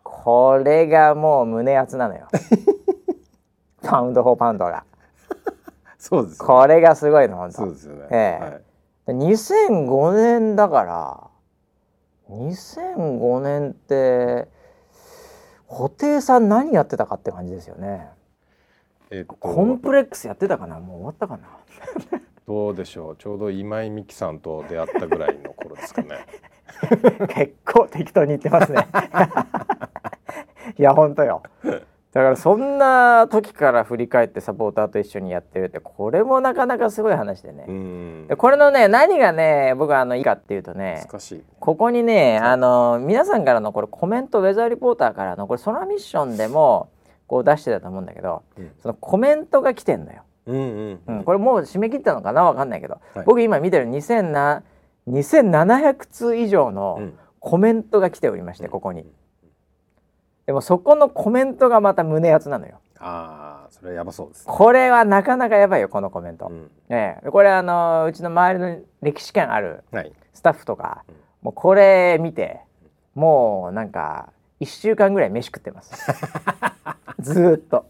[0.04, 2.30] これがもう胸熱なのよ。
[3.84, 4.86] パウンド・フォー・パウンドが。
[6.00, 7.58] そうです、ね、これがすごいの本当。
[7.58, 9.12] そうですよね、ええ。
[9.12, 11.28] はい、2005年だから
[12.30, 14.48] 2005年って
[15.68, 18.08] 布袋さん何やってたかって感じですよね。
[19.12, 20.80] えっと、コンプレックスやってたかな？
[20.80, 22.22] もう終わったかな？
[22.48, 23.16] どうでしょう。
[23.18, 26.26] ちょうど今井美樹さんと出会ったぐらいの頃ですかね。
[27.30, 28.88] 結構適当に言ってますね。
[30.78, 31.42] いや本当よ。
[32.16, 37.66] だからそんな時から振り返ってサポーターと一緒にやってるってこれもなかなかすごい話でね。
[38.30, 41.06] でこれのね何がね僕はあのいいかっていうとね
[41.60, 46.90] ここにねあの皆さんからのこれコメントウェザーリポーターからのこれソラミッションでも
[47.28, 50.22] こう出してたと思うんだけど、うん、そのコメントが来てんのよ。
[50.48, 59.06] うんうんうん、これもう締め切ったのかなわかんないけど、はい、僕今見てる2700通以上のコメントが来ておりまして、ここに。
[60.46, 62.80] でもそこのコメントがまた胸熱なのよ。
[63.00, 66.48] ああ、それはやばそうです、ね、これはなかなかやばいよこのコメント。
[66.48, 69.84] うん、ええ、これあのうちの周りの歴史観ある
[70.34, 72.62] スタッフとか、はい、もうこれ見て
[73.16, 74.30] もうなんか
[74.60, 75.94] 一週間ぐらい飯食ってます。
[77.20, 77.86] ずっと。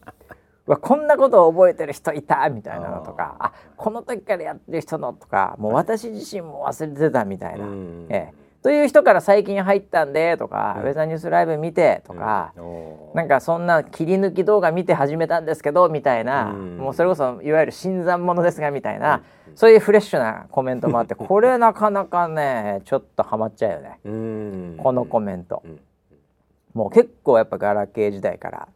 [0.71, 7.67] わこんなことを覚えてる人いたみたいなのとかあこの時からやってる人のとかもう私自身も忘れてたみたいな、
[8.09, 8.33] ええ、
[8.65, 23.99] という人から最近入ったんでとか、うん、ウェザーニュースライブ見てとか、うん、なんかそんな切り抜き動画見て始めたんですけどみたいな、うん、もうそれこそいわゆる新参者ですがみたいな、うん、そういうフレッシュなコメントもあって これなかなかねちょっとハマっちゃうよね、
[24.81, 25.61] このコメント。
[26.73, 28.67] もう結構やっぱガラケー時代から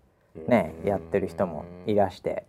[0.48, 2.46] ねやってる人もいらして。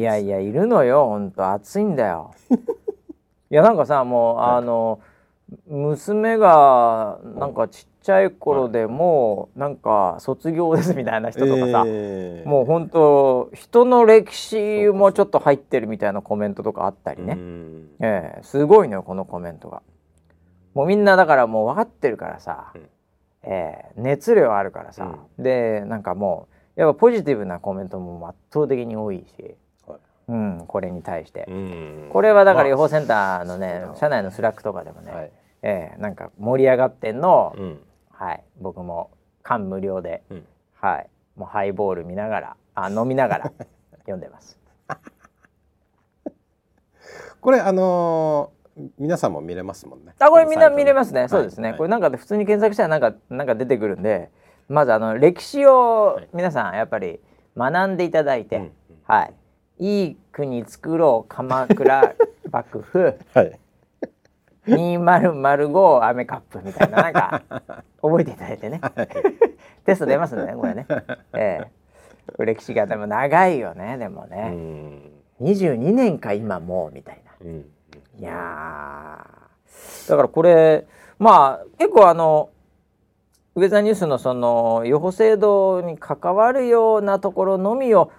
[0.00, 2.32] い、やいやいるのよ本当暑いんだよ。
[3.50, 5.00] いやなんかさもうあの。
[5.68, 17.38] 娘がなんかちっちゃい頃でもうなんか卒業ですみたいな人とかさ、えー、もう本当人の歴史もちょっと入ってるみたいなコメントとかあったりね、
[18.00, 19.82] えー、すごいのよこのコメントが。
[20.74, 22.88] もうみんなだからもう分かってるからさ、うん、
[23.46, 29.56] えー、熱量あるからさ、うん、でなんかもうやっぱポジティブなコメントも圧倒的に多いし。
[30.26, 31.46] うん、これに対して、
[32.10, 37.78] これはだから予報センターのね、まあ、社内のスラックとかでもね、はい、えー、なんか盛り上がってんの、うん、
[38.10, 38.42] はい。
[38.58, 39.10] 僕も
[39.42, 40.46] 感無量で、うん、
[40.80, 41.10] はい。
[41.36, 43.52] もうハイボール見ながらあ飲みながら
[44.06, 44.58] 読んでます。
[47.40, 48.63] これあのー、
[48.98, 50.14] 皆さんも見れますもんね。
[50.18, 54.30] あこれみんな見れますね、そうですね、はい、これなんかで普通に検索したらなんかなんか出てくるんで
[54.68, 57.20] まずあの歴史を皆さんやっぱり
[57.56, 58.70] 学んでいただいて、はい、
[59.04, 59.30] は
[59.78, 62.14] い、いい国作ろう鎌倉
[62.50, 63.58] 幕府、はい。
[64.66, 67.42] 2005アメカップみたいななんか
[68.00, 68.80] 覚えていただいてね、
[69.84, 70.86] テスト出ますねこれね、
[71.34, 75.12] えー、歴史がでも長いよねでもね。
[75.42, 77.66] 22年か今もうみたいな、うん、
[78.18, 79.26] いや
[80.08, 80.86] だからこれ
[81.18, 82.50] まあ結構あの
[83.56, 88.10] ウェザーニュースのその予報制度に関わるようなところのみを、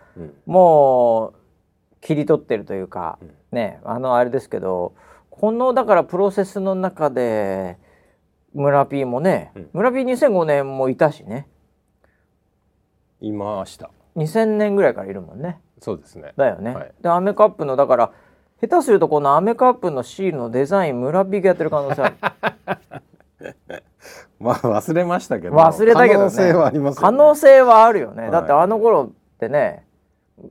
[0.46, 4.94] もう切り取ってるというか、うん、ねあのあれですけど
[5.30, 7.78] このだからプロセスの中で
[8.54, 11.48] 村 P もね、うん、村 P2005 年もいたしね。
[13.20, 13.90] いました。
[14.16, 15.60] 2000年ぐらいからいるもんね。
[15.82, 16.34] そうですね。
[16.38, 18.12] だよね、はい、でアメカップのだから
[18.62, 22.16] 下手するとこのアメカップのシールのデザイン村 P がやってる可能性ある。
[24.40, 25.56] まあ忘れましたけど。
[25.56, 29.86] 忘れたけど、ね、可能性はあります、ね、可能性はあるよね、はい、だってあの頃ってね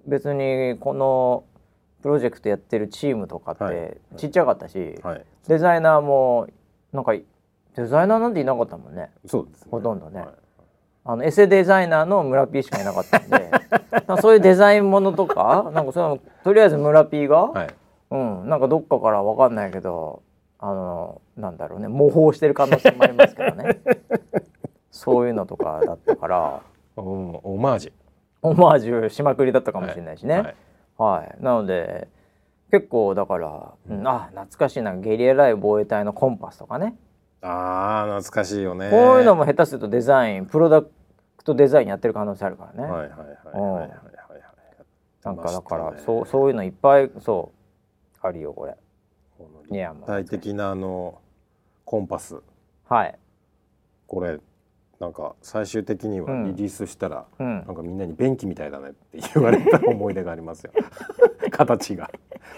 [0.07, 1.45] 別にこの
[2.03, 6.49] プロジェクトやってるチームとかってちっちゃかったし、はい、デザイナーも
[6.93, 9.11] なんかデザイナーなんていなかったもんね。
[9.27, 10.29] そうです、ね、ほとんどね、はい、
[11.05, 13.51] あのエセデザイナーの村 P しかいなかったんで。
[14.21, 17.75] そういうデザインものとかなんかそのとりあえず村 P が、はい、
[18.15, 20.23] うん、なんかどっかから分かんないけど
[20.61, 21.89] あのなんだろうね。
[21.89, 23.81] 模倣してる可能性もありますけどね。
[24.91, 26.63] そういうのとかだったから。
[26.97, 27.93] オマージュ。
[28.41, 30.55] オマージュしまくりだったかもしれないしね。
[30.97, 31.23] はい。
[31.23, 32.09] はい、なので
[32.71, 34.95] 結構だから、うん、あ懐かしいな。
[34.95, 36.97] ゲリライ防衛隊のコンパスとかね。
[37.43, 38.91] あー懐かしいよね。
[38.91, 40.89] こういうのも下手するとデザインプロダク
[41.45, 42.91] トデザインやってる可能性あるからね。
[42.91, 43.19] はいはいはい
[43.59, 43.91] はいはい
[45.25, 47.64] なんかだから、ね、そうそういうのいっぱいそう
[48.25, 48.75] あるよこれ。
[49.39, 51.21] 具体的なあの
[51.85, 52.41] コンパス。
[52.89, 53.19] はい。
[54.07, 54.39] これ
[54.99, 60.73] なんか最終的にはリリースしたら、うん、なんかみんなに便器みたいだねって 言われた思い出がありますよ。
[61.53, 62.11] 形が。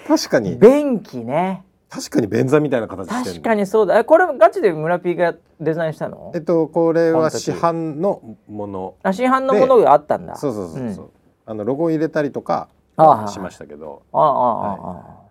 [0.06, 0.56] 確かに。
[0.56, 1.64] 便器ね。
[1.88, 3.98] 確かに便座みたいな形確かにそうだ。
[3.98, 6.30] えこれガチで村 P がデザインしたの？
[6.34, 8.94] えっとこれは市販のもの。
[9.02, 10.36] あ市販のものがあったんだ。
[10.36, 11.08] そうそうそうそう、う。
[11.08, 11.10] ん、
[11.46, 12.68] あのロゴ入れたりとか
[13.28, 14.02] しましたけど。
[14.12, 15.25] ああああ、はい、ああ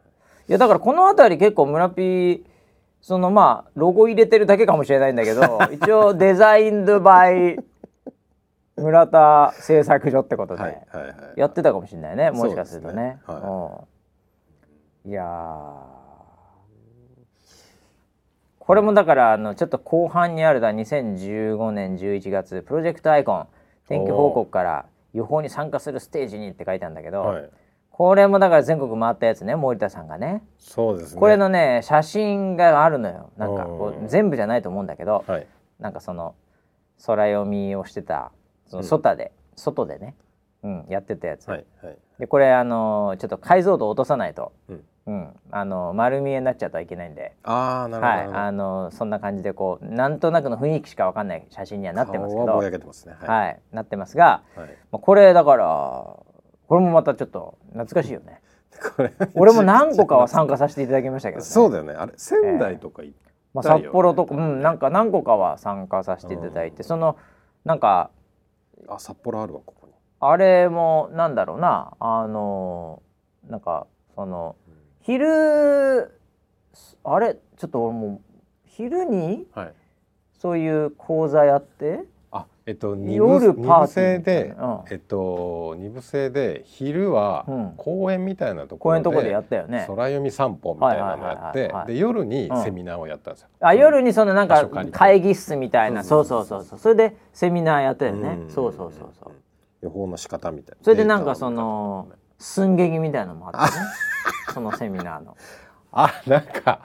[0.47, 2.45] いやだからこの辺り結構村 P
[3.01, 7.58] そのまあロゴ入れてるだけかもしれないんだけど 一応デザインドバイ
[8.77, 10.81] 村田製作所ってことで
[11.36, 13.03] やってたかもしれないねもしかするとね。
[13.03, 13.86] ねは
[15.05, 15.25] い、いや
[18.60, 23.47] これもだからあのちょっと後半にあるだ2015年11月プロジェクトアイコン
[23.88, 27.49] 天気報告から予報に参加するステージにって書いてあるんだけど、はい、
[27.97, 30.43] これもだから全国回ったやつね森田さんがね。
[30.58, 31.19] そうですね。
[31.21, 33.29] これのね写真があるのよ。
[33.38, 35.47] なんかこう全部じゃないと思うんだけど、はい、
[35.79, 36.36] なんかその
[37.05, 38.34] 空読みをしてた
[38.67, 40.13] その外で、うん、外でね、
[40.63, 44.84] うん、やってたやつ、はいはい、でこれあのちょっと解像度落とさないと、うん。
[45.08, 47.34] うん、あの丸見えになっちゃうといけないんで。
[47.43, 56.24] あなるほど、はい、あのそんな感じでこうなんとなくの雰囲気しかわかんない写真にはなってますけど、ね、はい、はい、なってますが、はい、これだから
[56.67, 58.41] これもまたちょっと懐かしいよね。
[58.95, 61.93] これ俺も何個かは参加させていただきましたけど、ね、そうだよね。
[61.93, 67.17] あれ仙台とか行った、ね、まあ、札幌とか、うん、なんか何個かは参加させていただいて、その
[67.63, 68.10] なんか
[68.88, 69.93] あ札幌あるわここに。
[70.19, 73.01] あれもなんだろうなあの
[73.47, 76.12] なんかその、うん、昼
[77.04, 77.36] あれ？
[77.58, 78.21] ちょっと俺も
[78.65, 79.73] 昼に、はい、
[80.37, 82.04] そういう講座やって
[82.67, 87.45] えっと、二部制で、うん、えっと、二部制で昼は
[87.77, 93.49] 公園みたいなところで,、うん、でやったよね空読み散歩みたいなのやってで夜にセミナーをやったんですよ。
[93.61, 98.39] うん、あ夜にそのなんか会議室みたいなそうそうそうそうそれでセミナーやったよね。
[98.49, 99.33] そうそうそうそう。
[99.81, 100.83] 予報の仕方みたいな。
[100.83, 102.07] それでなんかその
[102.39, 103.85] 寸劇みたいなのもあってね
[104.55, 105.37] そのセミナーの。
[105.91, 106.81] あなんか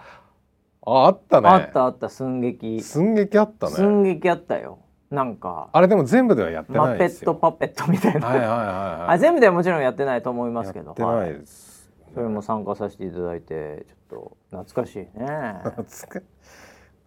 [0.82, 1.48] ああったね。
[1.48, 2.82] あったあった寸劇。
[2.82, 3.72] 寸劇あったね。
[3.72, 4.80] 寸劇あったよ。
[5.10, 7.34] なんかあれでも全部ではやってないですよ。
[7.40, 8.28] マペットパペットみたいな。
[8.28, 10.86] はいはいはい、はい、あ全部ではもちろんやってないと思いますけど。
[10.86, 15.06] やってないです、はい、それも参加させていただいてちょっと懐かしいね。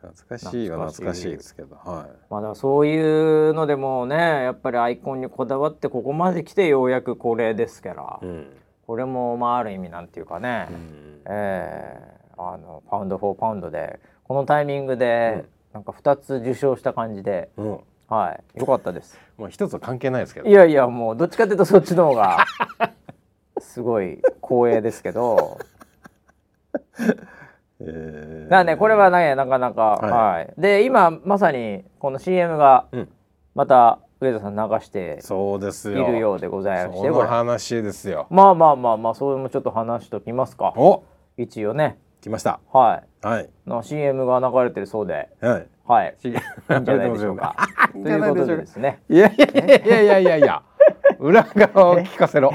[0.03, 2.99] 懐かしいは懐かしいですけど、はい、まだそうい
[3.49, 8.47] うのでもねやっぱりアイコンにこだわってここまで来てようやくこれですから、うん、
[8.85, 19.19] これもまあある意味なんていうかね、うん、えー、あのパウンド・フォー・パウンドでこのタイミングで、なんか2つ受賞した感じで、うん、はい、よかったです。
[19.37, 20.49] もう一つは関係ないですけど。
[20.49, 22.45] いやいや、もうどっちかというとそっちの方が
[23.59, 25.57] すごい光栄ですけど。
[27.85, 32.85] えー、だねこれはねなかなか、はい、はい、で今まさにこの CM が
[33.55, 35.19] また上田さん流して
[35.89, 38.27] いるようでございましてこの話ですよ。
[38.29, 40.73] まあまあまあまあそれもちょっと話しときますか。
[40.77, 41.03] お。
[41.35, 41.99] 一応ね。
[42.21, 42.61] 来ました。
[42.71, 43.27] はい。
[43.27, 43.49] はい。
[43.67, 45.29] の CM が流れてるそうで。
[45.41, 46.15] はいはい。
[46.23, 47.55] いいんじゃないでしょうか。
[47.91, 49.01] ということでですね。
[49.09, 50.61] いやいやいやいやいや
[51.19, 52.51] 裏側を聞かせろ。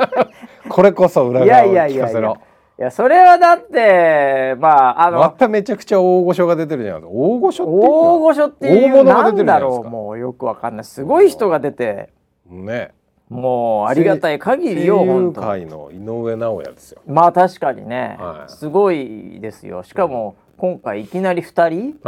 [0.68, 2.38] これこそ裏側を聞かせろ。
[2.78, 9.88] いやそれはだってまああのまためちゃくちゃ大御所が出てるじゃん大御所って大御所っていう大物が出てるじゃないですか。
[9.90, 10.84] もうよくわかんない。
[10.84, 12.10] すごい人が出て
[12.48, 12.92] ね。
[13.28, 17.00] もうありがたい限りよ本当界の井上尚弥ですよ。
[17.06, 19.82] まあ確かにね、はい、すごいですよ。
[19.82, 21.98] しかも今回いきなり2人？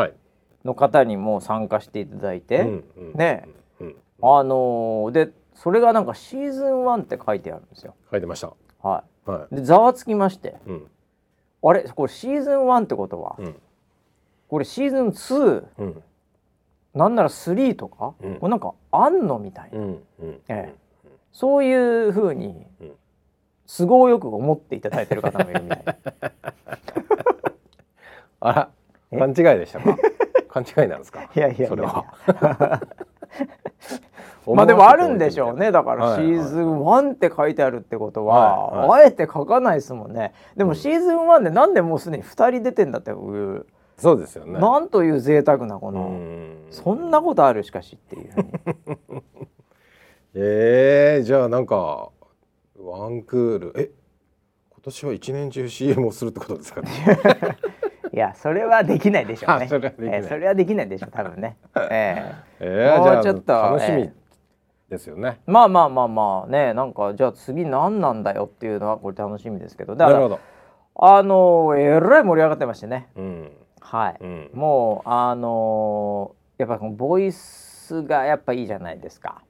[0.67, 2.69] の方にも参加していただいて、はい、
[3.15, 3.49] ね、
[3.81, 7.95] うんうん、あのー、でそれがなんかシーズン1って書いてあるんですよ。
[8.11, 8.53] 書いてました。
[8.83, 9.31] はい。
[9.31, 10.87] はい、でざわつきまして、うん、
[11.63, 13.57] あれこれシーズン1ってことは、うん、
[14.49, 16.03] これシーズン2、うん、
[16.95, 20.03] なんなら3とか、うん、これなんかあんのみたいな、うん
[20.49, 20.75] ええ、
[21.33, 22.67] そういうふうに
[23.67, 25.97] 都合よく思っていただいてる方もいるみたいな。
[28.41, 28.71] あら
[29.19, 29.97] 勘違いでしたか？
[30.65, 31.23] 勘違いなんですか？
[31.23, 31.77] いやいやいや。
[34.47, 35.73] まあでもあるんでしょうね。
[35.73, 40.33] だからシーズン1って書いてあるってことは、はいはい、あえて書かないですもんね。
[40.57, 43.67] でもシーズン1でなんでもうすでに2人出てんだっていう。
[43.99, 44.61] そうですよね。
[44.61, 46.19] なんという贅沢なこの
[46.71, 48.31] そんなことあるしかしっていう
[50.35, 52.11] えー、じゃあなんか
[52.79, 53.73] ワンクール。
[53.77, 54.06] え今
[54.87, 56.91] 年は一年中 CM をするってことですかね。
[58.13, 59.67] いやそれはできないでしょうね。
[59.69, 61.57] それはできない、えー、それはできないでしょう多分ね。
[61.91, 64.11] えー、 えー、もうちょっと楽しみ
[64.89, 69.97] ですよね、えー、まあまあまあまあねなんかじゃあ次何なんだよっていうのはこれ楽しみですけど。
[69.97, 70.39] だから
[70.99, 73.09] あのえらい盛り上がってましてね。
[73.17, 79.43] うん、はい、うん、もうあのー、やっぱこのボイスがやっぱいいじゃないですか。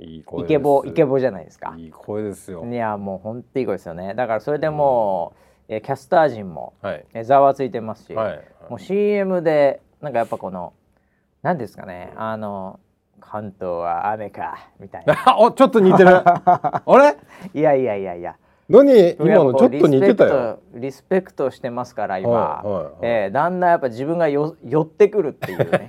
[0.00, 1.74] いい声イケボイケボじゃないですか。
[1.76, 2.64] いい声ですよ。
[2.66, 4.14] いやもう本当いい声ですよね。
[4.14, 5.44] だからそれでもう。
[5.44, 5.50] うん。
[5.70, 10.72] えキャスター陣も、はい、えざわついてますし、はい、もう CM でなんかやっぱこの
[11.42, 12.80] 何ですかねあの
[13.20, 15.14] 関東は雨かみたいな。
[15.38, 16.10] おちょっと似てる。
[16.26, 17.16] あれ？
[17.54, 18.36] いやいやいやいや。
[18.68, 19.14] 何？
[19.20, 20.58] 今のちょっと似てたよ。
[20.74, 25.88] リスペクトしてますから今、はいはいはい、えー、だんだんやっぱ自分がよ寄ってくるっていうね。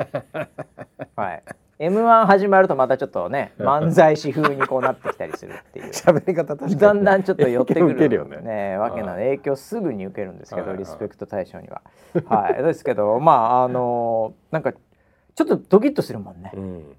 [1.15, 1.43] はい
[1.81, 5.89] M1 始まるとまたちょっとね漫才師風にこうなってきたりするっていう。
[5.89, 8.37] 喋り方確だんだんちょっと寄ってくる るよね。
[8.37, 11.81] ねわけな影響すぐに受けるんですけど、リスペクト対象には。
[12.25, 12.61] はい。
[12.61, 16.95] ですけど まああのー、なんかちょっとドキッとするもんね、うん、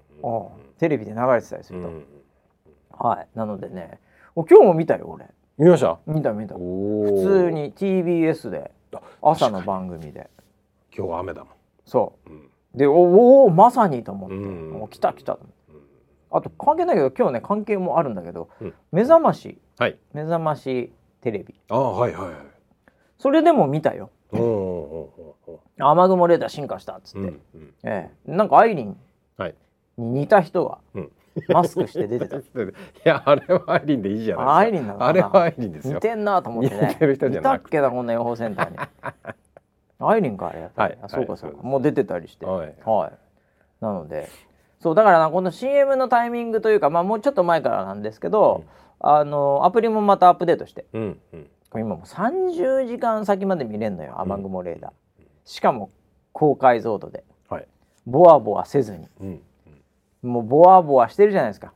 [0.77, 1.87] テレビで流れてたりすると。
[1.87, 2.05] うん、
[2.91, 3.27] はい。
[3.35, 3.99] なのでね
[4.35, 5.27] 今日も見たよ俺。
[5.57, 5.97] 見ました？
[6.05, 6.55] 見た見た。
[6.55, 8.71] 普通に TBS で
[9.21, 10.29] 朝の番組で。
[10.93, 11.53] 今日は雨だもん。
[11.85, 15.37] そう、うんでおおまさにと思って、うん、もう来た来た。
[16.31, 21.53] あと関係ないけど今日ね関係もあるんだけど、うん、目覚まし、はい、目覚ましテレビ。
[21.69, 22.35] あはいはいはい。
[23.19, 24.09] それでも見たよ。
[25.77, 28.97] 雨雲レーダー進化したっつって、うんうん、ええ、なんかアイリン
[29.97, 31.09] に似た人が、はい、
[31.49, 32.37] マスクして出てた。
[32.41, 32.41] い
[33.03, 34.57] やあれはアイリンでいいじゃないですか。
[34.57, 35.95] アイリンなのあれはアイリンですよ。
[35.95, 36.87] 似てんなと思ってね。
[36.89, 37.77] 似てる人じゃなくて。
[37.77, 38.77] いたっけなこんな予報センターに
[40.09, 44.29] アイリンかあれやっぱり、はい、あそうかそうか、はい、もう出てたりして、はい、はい、なので。
[44.83, 48.65] そうだからなこの CM のタイミングというかまあもうちょっと前からなんですけど、
[49.01, 55.89] うん、あのアプリもまたアップデートして、うんうん、今もう30時間先まで見れるのよ雨雲レーダー、うん、しかも
[56.33, 57.67] 高解像度で、はい、
[58.05, 59.41] ボワボワせずに、うん
[60.23, 61.71] うん、もうボワボワしてるじゃないですか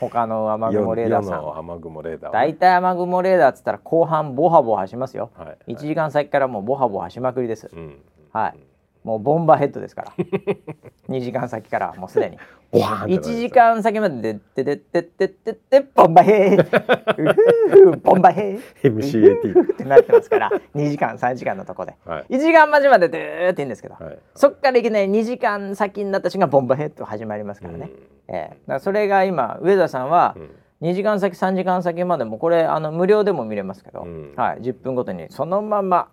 [0.00, 1.58] 他の雨雲レーダーさん。
[1.58, 2.32] 雨雲レーダー。
[2.32, 7.98] 大体雨雲レーダーっつったら後半ボハボハしますよ、はい、1時間先からもうボハボハしまくりです、うん、
[8.32, 8.69] はい
[9.04, 10.12] もうボンバーヘッドですから。
[11.08, 12.38] 2時間先からもうすでに。
[12.72, 23.96] 1時間先まで「ででででででボンバーヘーボンバーヘー MCAT」ってなってますから2時間3時間のとこで、は1時間待ちまででーって言うんですけど、
[24.36, 30.36] そっからいきなり2時間先になった瞬間ボンバーヘッド始まりますからね、うえだそれが今上田さんは、
[30.80, 36.08] 2時間先3時間先までもこれあの無料でも見れますけど、はい、10分ごとにそのまま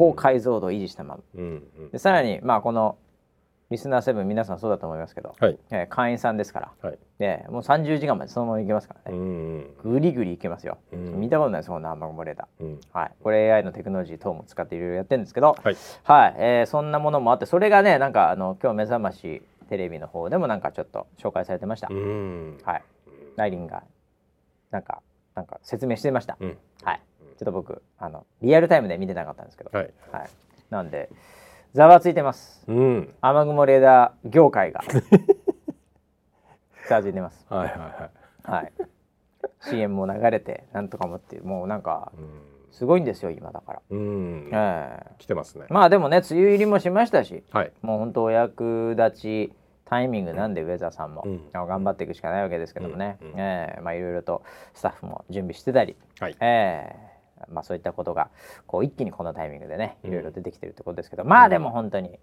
[0.00, 2.96] 高解像度を維持したまま、うんうん、でさらにまあこの
[3.68, 15.76] リスナー7皆さんそうだと思いますけど、はい、えー、会員さんですから、はい、でもう30時間までそのままいけますからね、うんうん、ぐりぐりいけますよ、うん、見たことないですこんな雨雲レーダー、うん、はい、これ AI のテクノロジー等も使っていろいろやってるんですけど、はい。
[16.04, 21.88] はい、えー、そんなものもあってそれがねなんかあの今日目覚ましテレビの方でもなんかちょっと紹介されてました。
[21.88, 22.82] はい。
[23.36, 23.82] ライリンが
[24.70, 25.02] なんか
[25.34, 26.38] なんか説明してました。
[26.40, 26.58] うん、はい。
[27.40, 30.28] ちょっと僕あのリアルタイムで見てなかったんですけど、はい、はい、
[30.68, 31.08] なんで
[31.72, 34.82] ざわついてます、うん、雨雲レーダー業界が。
[36.86, 37.46] ざわついてます。
[37.48, 38.10] はいはいはい。
[38.42, 38.72] はい。
[39.70, 41.44] CM も流れてなんとかもっていう。
[41.44, 42.12] もうなんか、
[42.72, 43.82] すごいんですよ今だから。
[43.88, 45.64] うん、えー、来てますね。
[45.70, 49.52] まあでもね梅雨入りもしましたし、はい、もう本当お役立ち
[49.84, 53.32] タイミングなんで、ウェザーさんも、うん、頑張っていくしかないわけですけどもね、うん。
[53.32, 57.09] うん、えー、まあいろいろとスタッフも準備してたり、はい、えー、
[57.48, 58.30] まあそういったことが
[58.66, 62.18] こう一気にこのタイミングでねいろいろ出てきてるってことですけど、まあでも本当に、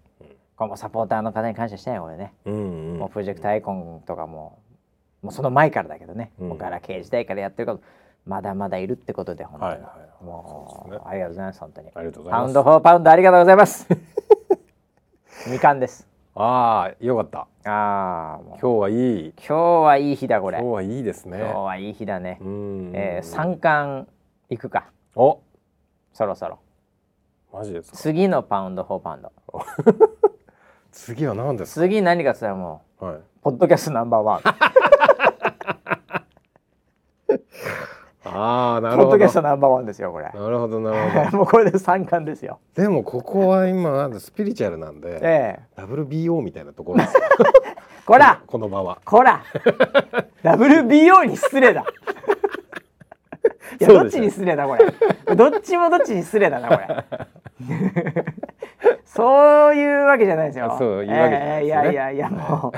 [0.56, 4.58] 今後サポーターの方に感謝したいよ俺ね、うんうん、もうプロジェクトアイコンとかも
[5.22, 7.82] もうその前からだけどね、うん、もうガラケー時代からやってること
[8.26, 9.88] まだまだいるってことで本当に、はいは
[10.20, 11.90] い、もう、ね、ありがとうございます本当に。
[11.94, 12.42] ありがとうございます。
[12.42, 13.88] パウンドフォーパウンドありがとうございます。
[15.50, 16.08] みかんです。
[16.34, 17.38] ああよかった。
[17.38, 19.32] ああ今日はいい。
[19.38, 20.58] 今日はいい日だこれ。
[20.58, 21.38] 今日はいいですね。
[21.38, 22.38] 今日はいい日だね。
[22.40, 22.92] うん。
[22.94, 24.08] えー、三冠
[24.50, 25.40] いくかお
[26.12, 26.58] そろそろ
[27.52, 29.32] マジです次のパウンドフォーパウンド
[30.92, 31.86] 次は何ですか？
[31.86, 34.40] 次何かっつったらもう、はい、ポッドキャストナンバーワン
[38.30, 39.08] ああなるほど。
[39.08, 40.24] ポッドキャストナンバーワンですよこれ。
[40.26, 41.36] なるほどなるほど。
[41.38, 42.58] もうこれで三冠ですよ。
[42.74, 47.14] でもここは今スピリチュアルなんで、ええ、WBO みたいなところです。
[48.04, 48.98] こらこの場は。
[49.04, 49.42] こら
[50.42, 51.84] WBO に失礼だ。
[53.80, 55.36] いやどっちに失礼だこれ。
[55.36, 57.04] どっちもどっちに失礼だなこれ。
[59.04, 60.76] そういうわけじゃないですよ。
[60.78, 62.72] そういうわけじゃないですね、えー、いやいやいやも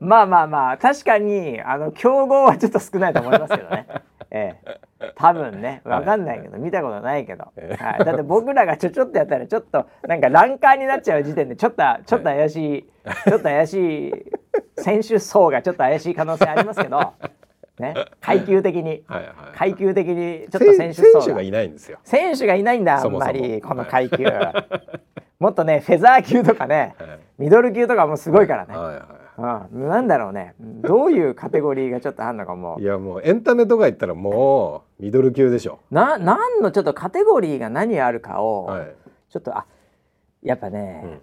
[0.00, 3.86] うまあまあまあ確かにあの競合はちょっと少ないと思いますけどね。
[4.30, 4.56] え
[5.00, 7.44] え、多分ね分かんないけど、見たことないけど、
[7.78, 12.86] はい、だって僕らがちょちょっとやったらちょっとなんかランカーになっちゃう時点でちょっとちょっと怪しい、
[13.28, 14.12] ちょっと怪しい
[14.78, 17.12] 選手層がちょっと怪しい可能性ありますけど。
[17.78, 21.98] ね、階級的に、はいはい、階級的にちょっと選手層がいないんですよ。
[22.04, 24.24] 選手がいないんだあんまりこの階級、
[25.38, 26.94] もっとねフェザー級とかね、
[27.38, 29.02] ミドル級とかもすごいからね、はいはい
[29.38, 30.54] ああなんだろうね。
[30.58, 32.78] どういうカテゴリーがちょっとあんのかも。
[32.80, 35.80] いやもうエンタメとか言ったらもうミドル級でしょ。
[35.90, 38.94] な何のちょっとカテゴリーが何あるかを、はい、
[39.28, 39.66] ちょっとあ
[40.42, 41.20] やっぱね、うん、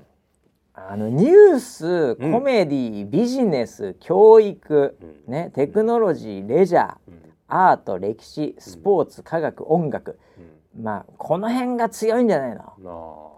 [0.75, 4.97] あのニュースコメディ、うん、ビジネス教育、
[5.27, 6.95] うん、ね、テクノロジーレジャー、
[7.47, 10.17] アート歴史スポーツ科学音楽、
[10.75, 13.29] まあこの辺が強いんじゃないの？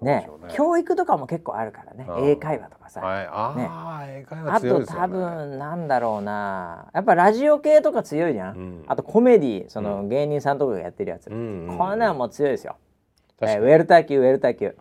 [0.00, 2.06] ね、ね、教育とかも結構あるからね。
[2.20, 6.88] 英会話とかさ、はい、あ,、ね、あと多分なんだろうな。
[6.94, 12.76] やっぱラジオ系とか強いじゃん、うん、あとコメディその芸人さんとかがやってるやつ、うん、こんなんも強いですよ、
[13.40, 14.76] えー、ウェルター級ウェルター級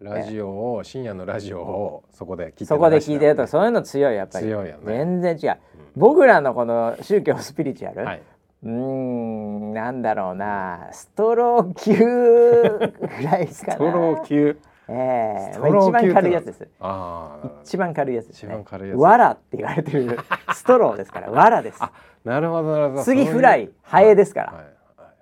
[0.00, 4.46] ラジオを深夜のラジオをそこで聞いて、そこで聞いてるとそういうの強いやっぱり。
[4.46, 5.58] 強いよ、ね、全然違う、
[5.96, 8.22] 僕らのこの宗教スピリチュアル、はい。
[8.64, 10.88] うんなんだろうな。
[10.92, 12.92] ストロー級ぐ
[13.22, 13.76] らいですかね。
[13.76, 14.58] ストロー級？
[14.88, 15.56] ええ。
[15.56, 16.68] ー、まあ、一番軽いやつです。
[16.80, 18.52] ああ、一番軽いやつです、ね。
[18.52, 18.98] 一番軽いやつ。
[18.98, 20.18] わらって言われてる。
[20.54, 21.80] ストローですから、わらです。
[22.24, 23.04] なるほどなるほど。
[23.04, 24.52] 次フライ、ハエですから。
[24.52, 24.74] はいはい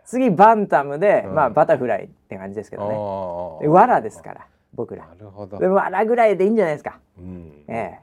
[0.04, 3.68] 次バンタムで、うん、まあバタフライって感じですけどね。
[3.68, 5.06] わらですから、僕ら。
[5.06, 5.58] なるほど。
[5.58, 6.98] でわらぐらいでいいんじゃないですか。
[7.18, 8.00] うん、え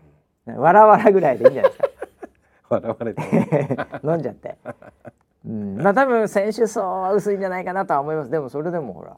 [0.48, 0.52] え。
[0.52, 1.90] ー、わらわらぐらいでいいんじゃないですか。
[2.70, 3.22] 笑われて
[4.04, 4.58] 飲んじゃって。
[5.46, 8.30] うん、まあ多分選手層は薄いんじゃないかなとは思います。
[8.30, 9.18] でもそれでもほら。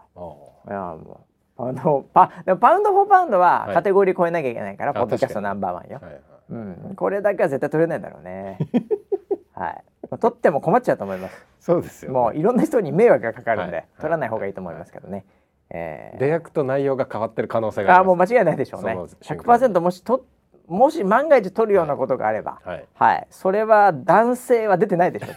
[0.68, 1.32] いやもう。
[1.58, 8.58] パウンドパでもパウンドフォーパウンドはカテゴリー超えなきゃいけないから、はい、ポッドキャストナンバーワンよ、はいはい、うん、これだけは絶対取れないだろうね。
[9.54, 9.84] はい。
[10.20, 11.45] 取っても困っちゃうと思います。
[11.60, 15.26] そうですよ、ね、もういろんな人に迷惑がかかるんで、はい、取らない方がいいと思いますけどね、
[15.74, 18.93] えー、出役と内容が変わってる可能性がああもう間違いないでしょうね。
[18.93, 20.22] 100%もし取
[20.67, 25.34] もし万が一取るようなことがあれば、はい、はい、それは男性は出てないでしょう、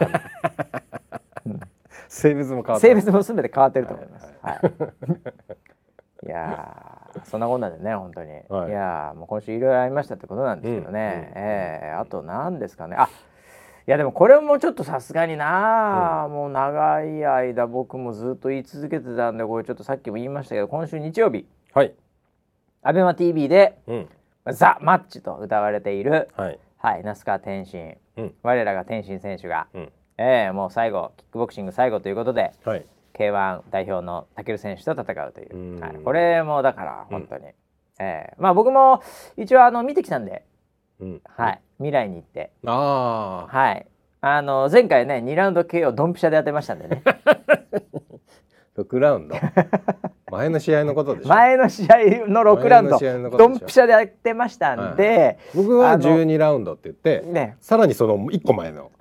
[1.51, 1.61] うん、
[2.09, 4.35] 性別も変わって性別もすべて変わってると思います。
[4.43, 6.29] はい、はい、い。
[6.29, 12.97] やそんなこんなでね本当に、はい、いやもう今週いろいろありましたってことなんですけどね、うん、えー、あと何ですかね。
[12.97, 13.09] あ
[13.87, 21.93] いやでもこれもちょっとさすがにな、うん、もう長い間僕もずっと言い続けてたんでこれちょっとさっきも言いましたけど今週日曜日、はい、
[22.83, 24.09] アベマ t v で、うん。
[24.53, 37.53] ザ・マッチと歌われている、はい、はい、那須川天心、うん、我らが天心選手が、うん、えー、もう最後キックボクシング最後ということで、はい、K1 代表の武選手と戦うという、はい、これもだから本当に、うん、
[38.01, 39.03] えー、まあ僕も
[39.39, 40.45] 一応あの見てきたんで、
[41.01, 41.61] うん、はい。
[41.79, 42.51] 未来に行って。
[42.67, 43.87] あはい。
[44.21, 47.03] あの前回ね2ラウンド KO ドンピシャで当てましたんでね。
[48.77, 49.37] 6ラウンド
[50.35, 53.39] 前の試合のことで前の試合の6ラウンド。
[53.39, 58.91] ドンピシャでやってましたんで、はい、僕は12ラウンドって言って、ね、さらにその1個前の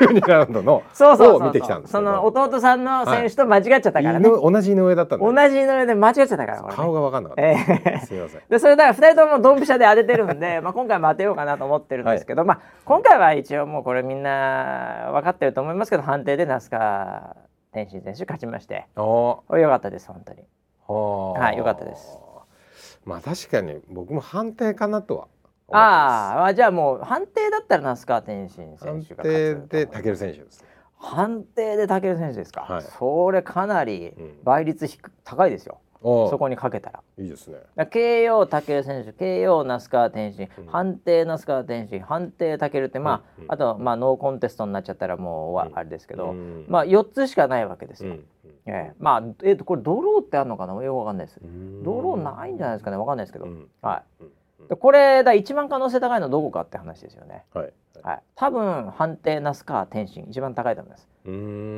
[0.00, 8.40] 12ラウンドのそうそう見てきたんですその弟さんの選手と間違っちゃったからね、はい、同じ井上だった同じ井上で間違っちゃったから、ね、顔が分かんなかった、えー、すみません。
[8.48, 17.36] でそれだから2人ともドンピシャで当ててるんで まあ今回も当てようかなと思ってるんですけど、はい、まあ今回は一応もうこれみんな分かってると思いますけど判定で那須川
[17.72, 18.86] 天心選手勝ちまして。
[18.96, 19.42] お。
[19.56, 20.42] よかったです本当に
[21.32, 22.18] はいよかったです。
[23.04, 25.28] まあ確かに僕も判定かなとは
[25.72, 30.64] ああじゃあもう判定だったら那須川天心選手が判定で武選手です、
[30.98, 34.12] 判定で武選手ですか、はい、それかなり
[34.44, 37.00] 倍率低、うん、高いですよそこにかけたら。
[37.18, 37.58] いいですね。
[37.76, 46.34] KO 武選手 KO 那須川天心、うん、判定那須川天心判定武ってまあ、うん、あとまあノーコンテストになっちゃったらもうあれですけど、
[46.68, 48.16] まあ4つしかないわけですよ、
[48.66, 50.74] えー、まあえっ、ー、とこれドローってあるのかな？
[50.82, 51.40] よくわかんないです。
[51.84, 52.96] ドローないんじゃないですかね？
[52.96, 53.46] わかんないですけど、
[53.80, 54.02] は
[54.70, 57.44] い、これだ一番可能性高いのはどこかって話ですよね。
[57.54, 57.72] はい。
[58.02, 58.22] はい。
[58.34, 61.08] 多分判定那須川天心一番高いと思います。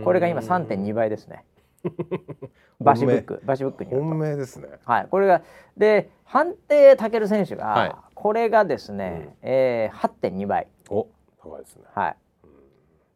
[0.05, 1.45] これが今3.2倍ですね。
[2.81, 4.69] バシブックバシブックに本命ですね。
[4.85, 5.09] はい。
[5.11, 5.43] これが
[5.77, 10.69] で判定たける選手が、はい、これがですね、うん、えー、8.2倍。
[10.91, 11.07] お
[11.43, 11.85] 高いですね。
[11.95, 12.17] はい。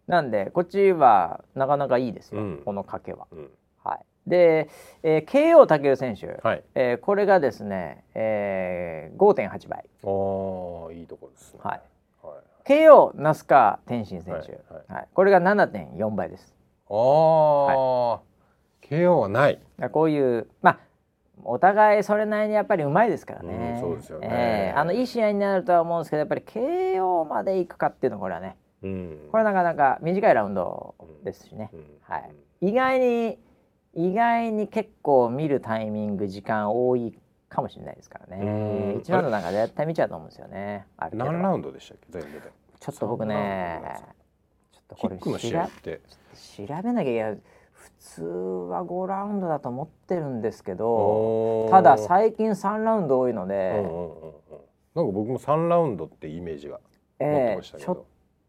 [0.07, 3.27] なんでこっちはなかなかいいですよ、うん、この賭けは。
[3.33, 3.51] うん
[4.29, 4.69] で、
[5.03, 9.79] えー、KO 武選手、はい、えー、これがですね、えー、5.8倍。
[10.05, 11.61] ああいいところですね。
[11.63, 11.81] はい。
[12.23, 16.55] はい、KO 那須川天心選手、はい、はいはい、これが7.4倍です。
[16.91, 18.21] ああ、はい、
[18.89, 19.61] KO はない。
[19.93, 20.79] こういうまあ
[21.45, 23.73] お互いそれなりにやっぱりうまいですからね。
[23.75, 32.31] うん、そうですよね、えー、あのいい試合になるとは思うんですけどやっぱり KO までいくかっていうのはこれはね、うん、これなかなか短いラウンドですしね、うん、はい、
[32.61, 33.39] 意外に
[33.95, 37.17] 意外に結構見るタイミング時間多い
[37.49, 38.97] かもしれないですからね。
[39.01, 40.87] 一ラウンドなんか絶対見ちゃうと思うんですよね。
[41.13, 42.21] 何ラウンドでしたっけ？
[42.21, 43.81] 全部でちょっと僕ね
[44.73, 45.27] ちょっとこれ調
[46.83, 47.35] べなきゃいけない。
[47.35, 47.41] 普
[47.99, 54.33] 通は5ラウンドだと思ってるんですけどただ最近3ラウンド多いので、うんうんうん
[54.95, 56.81] なんか僕も3ラウンドってイメージが
[57.21, 58.05] えー、ちょっ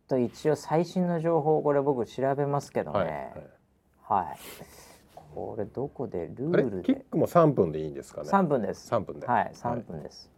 [0.07, 2.97] と一応最新の情報これ僕調べますけどね。
[2.97, 4.27] はい、はい。
[4.27, 4.37] はい。
[5.33, 8.29] これどこでルールキックも三分でいいんですかね？
[8.29, 8.87] 三分です。
[8.87, 9.27] 三分で。
[9.27, 10.31] はい三分です、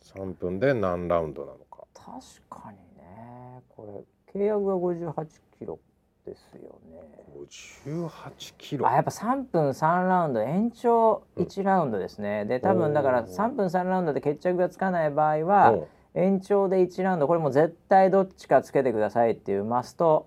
[0.00, 1.84] 三分で何ラウンドなのか。
[1.94, 3.62] 確かにね。
[3.68, 5.26] これ契約が五十八
[5.58, 5.78] キロ
[6.24, 7.02] ですよね。
[7.34, 8.88] 五十八キロ。
[8.88, 15.74] あやっぱ三分三ラウンド延長一ラウンドですね、うん、で多分だから三分三ラウンドで決着がつかない場合は
[16.14, 20.26] 延長で一ラウンドこれも絶対どっちかつけてくださいっていうマスト。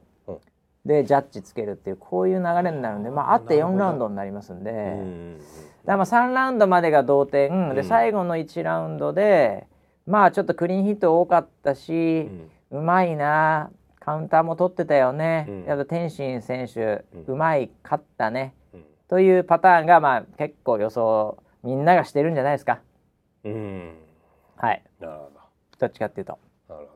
[0.86, 5.39] でジャッジつけるっていうこういう流れになるんでまああって4ラウンドになりますんで。
[5.84, 7.74] だまあ3ラウンドまでが同点。
[7.74, 9.66] で最後の1ラウンドで
[10.06, 12.30] まあちょっとクリーンヒット多かったし、
[12.70, 13.72] うまいな
[14.06, 18.53] カウンターも取ってたよね、うん、やっぱ天心選手、うまい勝ったね、
[19.08, 22.82] というパターンがまあ結構予想みんながしてるんじゃないですか。
[23.43, 23.95] うん、
[24.58, 24.84] はい。
[24.99, 25.39] なるほど。
[25.80, 26.38] どっちかっていうと。
[26.70, 26.91] なるほ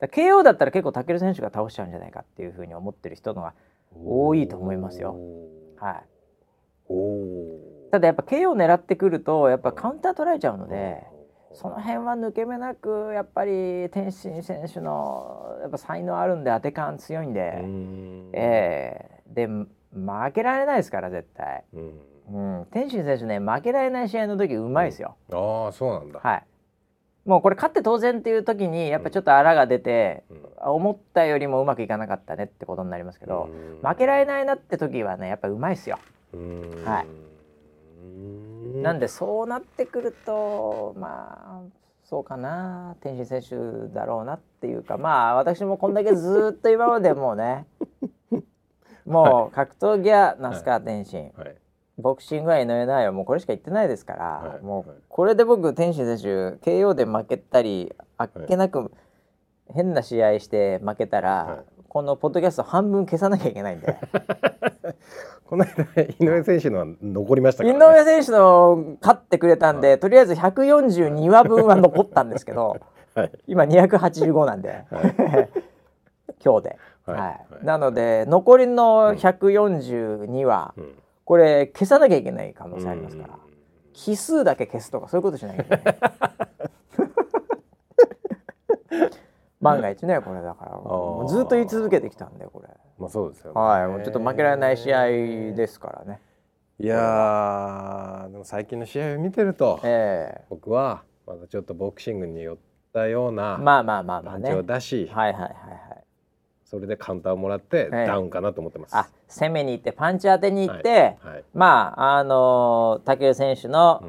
[0.00, 3.54] ど KO だったら結構武選手が倒しちゃうんじゃないかっていうふうに思ってる人のが
[4.04, 5.16] 多いと思いますよ。
[5.78, 6.04] はい、
[7.92, 11.04] ただやっぱ KO を狙ってくるとやっぱカウンター取られちゃうので
[11.52, 17.64] その辺は抜け目なくやっぱり天心選手のやっぱ才能あるんで当て感強いんで、
[18.32, 19.68] えー、で負
[20.34, 21.64] けられないですから絶対。
[22.30, 25.16] うん、天心選手ね負けられない試合の時うまいですよ。
[25.28, 26.20] うん、ああそうなんだ。
[26.22, 26.44] はい。
[27.24, 33.48] もうこれ勝って当然っていう時にやっぱちょっとあらが出て、うん、思ったよりもうまくいかなかったねってことになりますけど、
[33.82, 35.98] 負けられないなって時はねやっぱうまいっすよ。
[36.84, 41.81] はい、なんでそうなってくるとまあ
[42.12, 42.94] そうかな。
[43.00, 44.98] 天心選手だろうなっていうか。
[44.98, 47.66] まあ私もこんだけずっと今までもうね
[49.06, 51.46] もう格闘技は那須川天心、はい。
[51.46, 51.56] はい。
[51.96, 58.92] ボクシングは井上尚弥もうこれしか言ってないですから、はい、もうこれで僕天心選手 KO で負けたりあっけなく
[59.70, 63.96] 変な試合して負けたら、はい、このポッドキャスト半分消さなきゃいけないんで
[65.52, 65.84] この間
[66.18, 72.80] 井上選手のは残りましたね、井上選手の勝ってくれたんで、はい、とりあえず142話分は残ったんですけど、
[73.14, 74.86] はい、今285なんで、
[76.42, 76.78] 今日で。
[77.04, 80.94] はい、なので残りの142話、うん。
[81.26, 83.34] これ消さなきゃいけない可能性ありますから、
[83.92, 85.82] 奇数だけ消すとかそういうことしなきゃいけな
[89.02, 89.12] い
[89.62, 91.28] 万が一ねこれだから。
[91.28, 92.68] ずっと言い続けてきたんでこれ。
[92.98, 93.86] まあそうですよ、ね、はい。
[93.86, 95.06] もうちょっと負けられない試合
[95.54, 96.20] ですからね。
[96.78, 102.56] いやでも最近の試合を見てると、えー、僕はまだちょっとボクシングに寄っ
[102.92, 104.52] たようなまあまあまあまあね。
[104.54, 106.04] を出し、はいはいはいはい。
[106.64, 108.96] それでカウンターをもらってダウンかなと思ってます。
[108.96, 111.34] あ攻めに行ってパンチ当てに行って、はい。
[111.34, 114.02] はい、まああの武尊選手の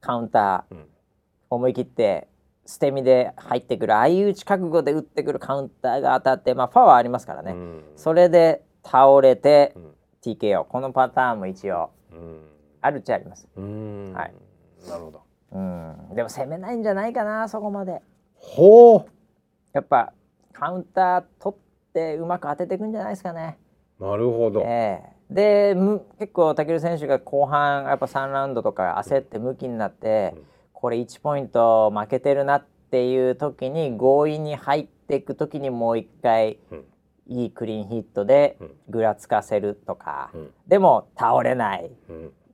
[0.00, 0.86] カウンター、うん、
[1.48, 2.28] 思い切って
[2.68, 11.90] 捨て身で入ってくる相打ち覚悟で打ってくるカウンターが当たってまあパワーありますからね、うん、それで倒れて、うん、TKO このパターンも一応、
[12.82, 13.48] あるっちゃあります。
[13.56, 15.22] はい、なるほど。
[15.52, 16.14] うん。
[16.14, 18.02] でも攻めないんじゃないかなそこまで。
[18.34, 19.06] ほう。
[19.72, 20.12] やっぱ
[20.52, 23.58] カウンター取ってうまく当てていくんじゃないですかね。
[23.98, 24.60] なるほど。
[24.60, 25.74] えー、で
[26.18, 30.42] 結構武尊選手が後半やっぱ3ラウンドとか焦ってムキになって、うん、
[30.80, 36.84] これ1ポイント負けてるなっていう時に強引に入っていく時にもう一回、うん、
[37.26, 38.56] いいクリーンヒットで
[38.88, 41.90] ぐらつかせるとか、うん、でも倒れない、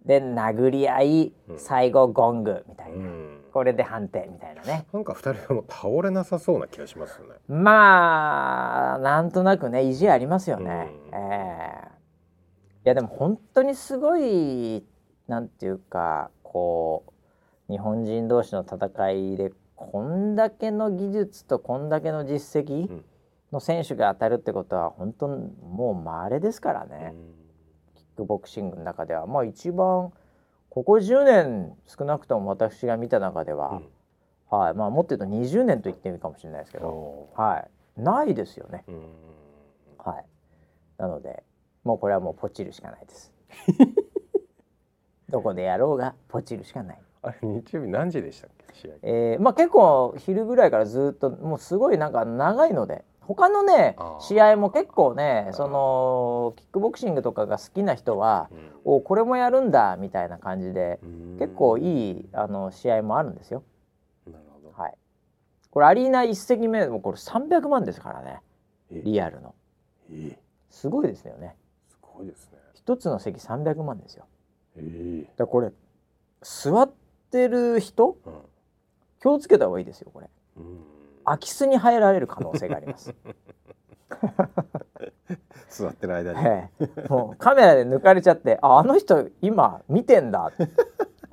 [0.06, 3.10] で殴り合い、最後ゴングみたいな。
[3.52, 4.86] これで判定みたいなね。
[4.90, 7.34] なんか2人とも倒れなさそうな気がしますよね。
[7.46, 11.90] まあなんとなくね意地ありますよね、うん、えー、い
[12.84, 14.82] やでも本当にすごい
[15.28, 17.13] なんていうかこう
[17.68, 23.02] 日本人同士の戦いでこんだけの技術とこんだけの実績
[23.52, 29.26] の選手が当たるってことは本当もう稀ですからね、うん、キックボクシングの中では。
[29.26, 30.12] まあ一番
[30.68, 33.80] ここ10年少なくとも私が見た中では、
[34.52, 34.74] うん、はい。
[34.74, 37.64] まあもっと言うと20年と言ってもいいかもしれないですけど、は
[37.96, 38.84] い、ないですよね。
[39.98, 40.24] はい、
[40.98, 41.42] なので
[41.82, 43.32] もうこれはもうポチるしかないです。
[45.30, 47.02] どこでやろうがポチるしかない。
[47.24, 48.74] あれ日曜日何時でしたっけ？
[48.74, 48.94] 試合？
[49.02, 53.04] えー、まあ結構昼ぐらいからずっともうすごいなんか長いので。
[53.26, 61.00] 他のね試合も結構ねそのキックボクシングとかが好きな人は、うん、おこれもやるんだみたいな感じで
[61.38, 63.62] 結構いいあの試合もあるんですよ。
[64.30, 64.94] なるほどはい、
[65.70, 68.40] これアリーナ1席目でもこれ300万ですからね
[68.90, 69.54] リアルの。
[70.68, 71.56] すごいですよね。
[71.88, 72.58] すごいですね。
[72.74, 74.26] 一つの席300万ですよ。
[74.76, 75.72] えだこれ
[76.42, 76.92] 座っ
[77.34, 78.32] てる人、うん、
[79.20, 80.28] 気をつけた方がいいですよこれ。
[80.56, 80.78] うん。
[81.24, 83.12] 空き巣に入られる可能性があります。
[85.68, 90.52] 座ってる間に、ええ、もうカメラで抜かれちゃってああの人今見てんだ。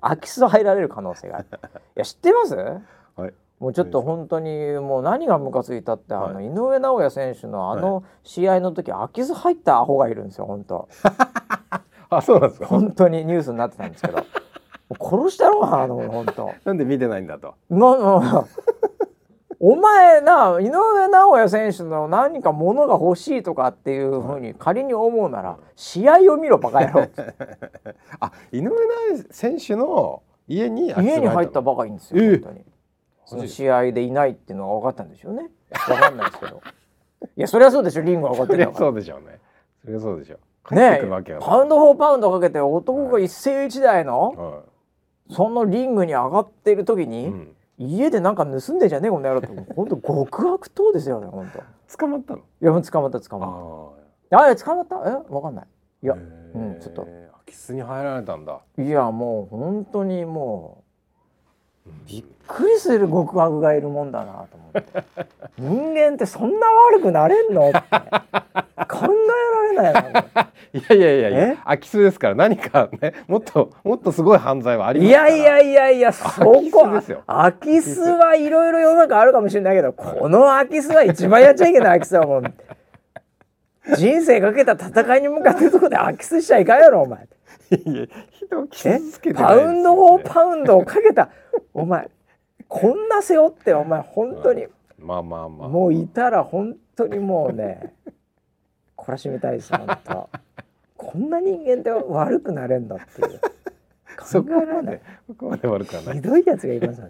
[0.02, 1.48] 空き巣入られる可能性がある。
[1.52, 1.56] い
[2.00, 2.82] や知ってます、は
[3.28, 10.90] い、もうちょっと本当にもう何がムカついたって、はい、あの井上尚弥選手のあの試合の時、空き巣入ったアホがいるんですよ本当。
[12.10, 12.66] あそうなんですか？
[12.66, 14.24] 本当にニュースになってたんですけど
[15.00, 16.52] 殺したろうあの本当。
[16.66, 17.56] なんで見てないんだと。
[17.70, 18.46] まあ
[19.64, 27.08] お前な井上尚弥選手の何かものが欲しいとかっていうふうに仮に思うなら試合を見ろバカ野郎
[28.20, 28.76] あ井上尚
[29.14, 32.66] 弥選手の家に家に入ったばかりんですよ、えー、本当に。
[33.26, 35.50] その試合でいないっていうのが分かったんでしょうね。
[35.70, 36.62] 分かんないですけど。
[37.38, 39.40] いやそりゃそうでしょリング上がってるからそうでしょうね。
[39.84, 40.40] それはそうでしょう。
[40.76, 41.02] ね
[41.40, 44.62] パウンド・フォー・パウンドかけて男が一世一代の、はい、
[45.32, 47.56] そのリングに上がっている時に、うん。
[47.78, 51.98] 家でなんか盗んでじゃねえこの野郎と 本当極悪党ですよね本当。
[51.98, 52.40] 捕まったの？
[52.40, 53.50] いや捕まった捕まっ
[54.30, 54.38] た。
[54.38, 54.96] ああ捕まった？
[55.30, 55.34] え？
[55.34, 55.68] わかんない。
[56.04, 56.18] いやう
[56.60, 57.04] んちょっと。
[57.04, 57.12] 空
[57.46, 58.60] き巣に入られたんだ。
[58.78, 60.81] いやもう本当にもう
[62.08, 65.04] びっくりする極悪がいるもんだなと思って。
[65.60, 67.70] 人間ってそんな悪くなれんの？
[67.70, 67.80] って。
[68.88, 70.24] 考えられないよ
[70.74, 72.36] いやいやいやいや空き巣ですから。
[72.36, 76.62] 何かねもっともっとすごい犯罪はありますいやいやいやいやそこ
[77.28, 82.44] 空き巣はいろいろ世の中あるかもしれないけどこの空き巣は一番やっちゃいけない空き巣はもう
[83.96, 87.28] 人生かけた戦いに向かってるとこで空き巣しちゃいかんやろお前。
[87.72, 91.30] いや人傷つけてパウンド4パウンドをかけた
[91.74, 92.10] お前
[92.68, 95.68] こんな背負ってお前本当に、まあまあまあ。
[95.68, 97.94] もういたら本当にもうね
[98.98, 100.30] 懲らしめたいです本当。
[100.96, 103.40] こんな人間って悪くなれんだっていう。
[104.18, 105.02] 考えられない。
[105.28, 106.16] そこまで悪くはない。
[106.16, 107.10] ひどいやつがいますね。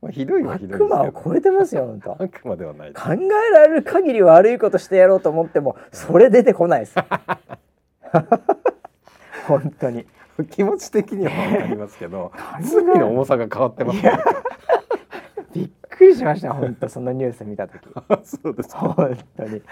[0.00, 2.22] まあひどいはひどい悪魔を超えてますよ本当。
[2.22, 3.18] 悪魔ではない考え
[3.52, 6.94] られる限り悪いことしてやろうと思ってもそれ出てこないです。
[9.46, 10.06] 本当に
[10.44, 12.32] 気持ち的にはわかりますけど
[12.62, 14.18] 罪の重さが変わってます、ね、
[15.54, 17.88] びっくりしました本当そのニュース見た時。
[18.24, 18.76] そうです。
[18.76, 19.62] 本当に。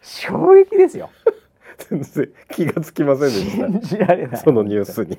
[0.00, 1.10] 衝撃ですよ。
[1.90, 3.66] 全然気がつきませんでした。
[3.68, 4.36] 信じられない。
[4.38, 5.18] そのニュースに。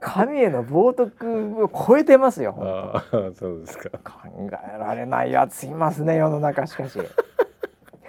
[0.00, 3.90] 神への冒涜を超えてますよああそうですか。
[3.98, 7.00] 考えられないやついますね世の中しかし。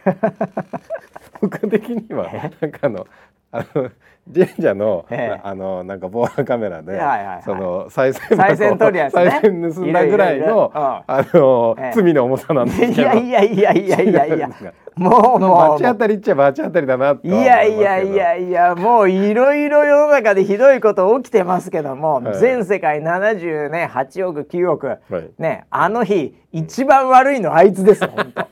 [1.42, 2.30] 僕的には
[2.62, 3.08] なんかあの
[3.54, 3.92] あの
[4.34, 12.94] 神社の、ええ、あのなんか防犯カメラで、はいはいはい、その再生再生取るやつ、ね、再生盗んだぐらいのあの、え、罪の重さなんですけど。
[12.94, 14.50] いやいやいやいやいやいや。
[14.96, 28.48] もうもう罰当たりっちゃ罰当たりだないやいやいやいやもういろいろ世の中でひどいこと起きてますけども、はい、全世界70ね8億9億、はい、ねあの日一番悪いのあいつです本当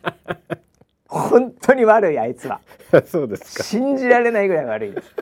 [1.11, 2.61] 本当に悪いあいつは。
[3.05, 3.63] そうですか。
[3.63, 5.13] 信じられないぐらい悪いです。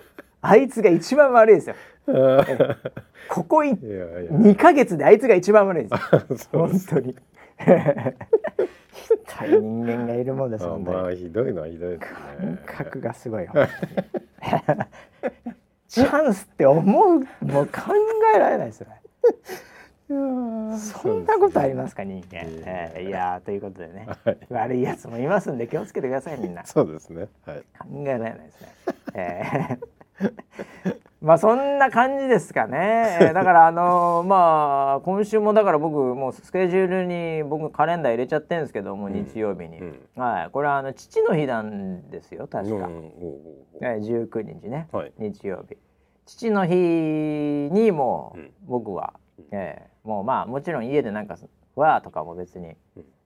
[0.41, 1.75] あいつが一番悪いですよ。
[3.27, 6.49] ここい2か月であいつが一番悪いです。
[6.53, 7.15] 本当に。
[7.57, 7.65] ひ
[9.49, 11.97] どい人間がいるもんですもんねまあひどいのはひどいね。
[11.99, 13.45] 感覚がすごい。
[13.45, 13.51] よ
[15.87, 17.81] チャンスって思うもう考
[18.35, 19.01] えられないですよね
[20.09, 26.65] そんなことありますか人間、えー、いやということでね、はい、悪いやつもいますんで気をつけてくださいみんな。
[26.67, 28.67] そうですね、はい、考えられないですね、
[29.13, 29.99] えー。
[31.21, 33.31] まあそんな感じですかね。
[33.33, 40.49] だからあのー、まあ今週もだから僕もうスケジュールに僕カレンダー入れちゃってるんですけども、うん、日曜日に、うん、はい。
[40.51, 43.11] これはあの父の日なんですよ確か、うん、
[43.81, 45.77] 19日ね、はい、日曜日。
[46.25, 48.35] 父の日にも
[48.65, 51.37] 僕は、うん、えー、もうまあもちろん家でなんか
[51.75, 52.75] ふわーとかも別に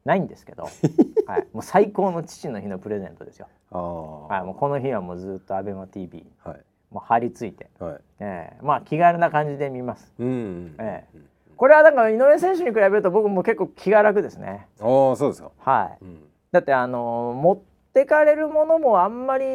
[0.03, 0.63] ないんですけど、
[1.25, 3.47] はい、もう最高の父の日のプレゼントですよ。
[3.71, 6.61] はい、もうこの日はもうずっと ABEMATV、はい
[6.91, 10.13] もう張り付いて、はい、えー、まあ気軽な感じで見ます。
[10.19, 14.67] うん、えー、これはだから井上選手に比べると僕も結構気が楽ですね。
[14.79, 15.49] ああそうですか。
[15.57, 16.03] はい。
[16.03, 17.59] うん、だってあの持っ
[17.93, 19.45] てかれるものもあんまり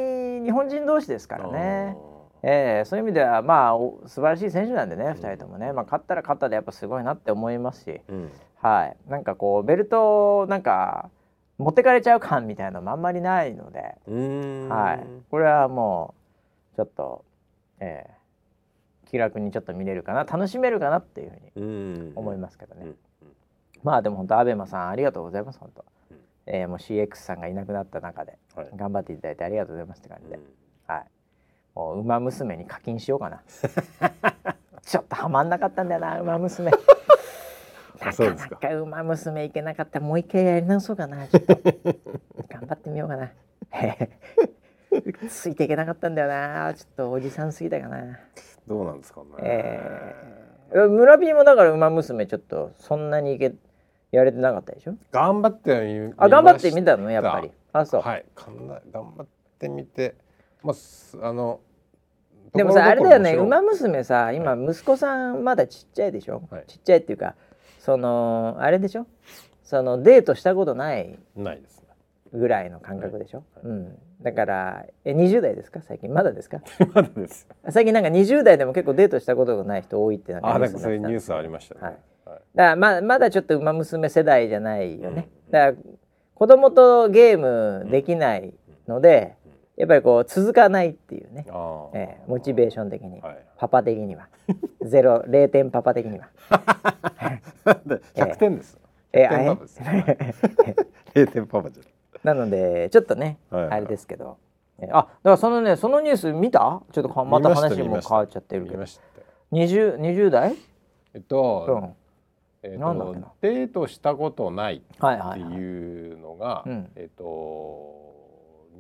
[0.43, 1.97] 日本人同士ですからね。
[2.43, 8.31] えー、そういう意味ではまあ素晴らしい選手なんでね、うん、2人ともね、まあ、勝ったら勝ったでやっぱすごいなって思いますし、うん、
[8.61, 8.97] はい。
[9.11, 11.11] なんかこうベルトなんか
[11.59, 13.97] 持ってかれちゃう感みたいなのもあんまりないので、
[14.69, 16.15] はい、これはも
[16.75, 17.25] うちょっと
[17.81, 20.25] えー、気楽にちょっと見れるかな。
[20.25, 22.89] 楽しめるかなっていうふうに思いますけどね、うん。
[22.89, 22.97] うん、
[23.83, 28.39] まあでも本当アベマさんありがとうございます本当、うん、えー、もう CX さんがいなくなった中で
[28.77, 30.43] 頑張っていただいてありがとうございますって感じで、うん、
[30.87, 31.05] はい
[31.95, 33.43] 馬娘に課金しようかな。
[34.83, 36.71] ちょっとはまんなかったんだよな馬娘。
[38.01, 40.01] なかなか馬娘いけなかった。
[40.01, 41.55] もう一回やり直そうかなちょっと。
[42.49, 43.31] 頑張ってみようかな。
[45.29, 48.19] ついていけなかったんだよなちょっとおじさんすぎたかな。
[48.67, 53.55] どうなんですかね、えー、村 P もだから馬娘ちょっとそんなにいけ
[54.11, 54.95] やれてなかったでしょ？
[55.13, 57.11] 頑張ってあ頑張ってみたの？
[57.11, 57.53] やっぱり。
[57.73, 58.01] あそう。
[58.03, 58.25] はい。
[58.93, 59.27] 頑張っ
[59.59, 60.15] てみて
[60.63, 61.61] まああの
[62.55, 63.35] でもさあれだよね。
[63.35, 67.35] 馬娘さ今息子さんまだちっちゃいでしょ、はい、ちっちゃいっていうか
[67.79, 69.07] そのあれでしょ？
[69.65, 71.83] そのデートしたことないないです
[72.33, 75.81] ぐらいの感覚でしょ、はい、うん、だからえ20代ですか？
[75.83, 76.13] 最近。
[76.13, 76.61] まだですか？
[76.95, 77.47] まだです。
[77.71, 85.93] 最近なんか20代でも結構デートしたことがない人多いってなんかあなんかそういうニュースありましたね、はい、だからままだちょっと馬娘世代じゃないよね、うん、だから
[86.35, 88.55] 子供とゲームできない
[88.87, 89.35] ので、
[89.79, 91.47] やっぱりこう続かないっていうね、
[91.95, 94.29] えー、モチベーション的に、はい、パパ的には。
[94.83, 96.29] ゼロ0点パパ的には。
[98.17, 98.79] 100点です、
[99.13, 99.59] えー、
[100.65, 101.83] えー、0 点パパじゃ
[102.25, 104.37] なのでちょっとね、はいはい、あれですけど。
[104.81, 106.83] あだからそのねそのニュース見た？
[106.93, 108.83] ちょっとまた話も変わっちゃってるけど。
[109.53, 110.55] 20, 20代？
[111.15, 111.95] えっと、うん。
[112.63, 114.95] えーと、とデートしたことないって
[115.39, 118.18] いうのが、はいはいはい、えっ、ー、と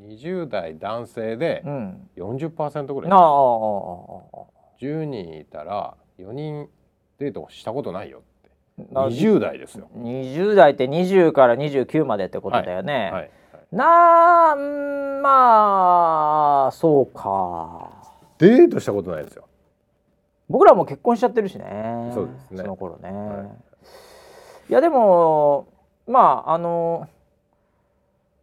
[0.06, 1.62] 20代男性で
[2.16, 3.18] 40%ぐらい、うん、あ
[4.80, 6.68] 10人いたら4人
[7.18, 8.22] デートしたことないよ
[8.92, 9.88] 20代ですよ。
[9.96, 13.30] 20代って20から29までってことだよね、はいはい、
[13.72, 14.56] なあ
[15.20, 17.90] まあそうか。
[18.38, 19.48] デートしたことないですよ。
[20.48, 22.58] 僕らも結婚しちゃってるしねそうですね。
[22.62, 23.44] その頃ね、は
[24.68, 25.66] い、いやでも
[26.06, 27.08] まああの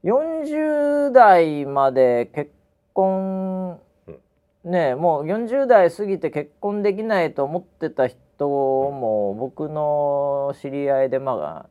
[0.06, 2.52] 40代まで結
[2.94, 3.80] 婚
[4.64, 11.68] ねもう40代過ぎて結婚できないと思ってた人も僕の知り合いでま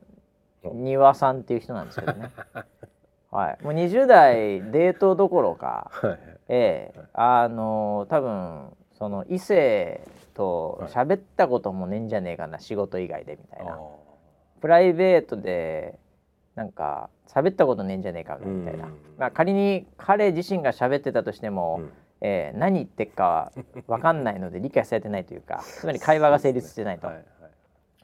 [0.63, 2.31] あ庭さんっていう人なんですけどね。
[3.31, 3.63] はい。
[3.63, 5.91] もう20代デートどころか、
[6.49, 10.01] ええあの多分その異性
[10.33, 13.79] と喋ったこともねえんじゃねえかな仕事以外でみたいな。
[14.59, 15.99] プライベートで
[16.55, 21.91] なんか喋ったことねえんじゃねえかみたいな、まあ、仮に彼自身が喋ってたとしても、うん。
[22.21, 23.51] えー、何言ってっか
[23.87, 27.09] 分かんないので理解されてないというか つまり会話が成立してないと。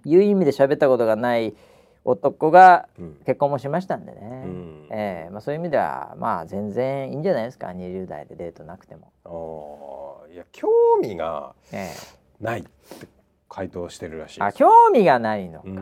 [0.04, 1.56] いう意味で喋ったことがない
[2.04, 2.90] 男が
[3.26, 7.68] 結婚もしましたんでね、うん、えー、まあ、そういう意味ではまあ全然いいんじゃないですか。
[7.68, 9.12] 20代でデートなくても。
[10.32, 10.70] いや興
[11.02, 11.54] 味が
[12.40, 12.70] ないって
[13.50, 15.76] 回答してるらしいあ興味がないのか、うん、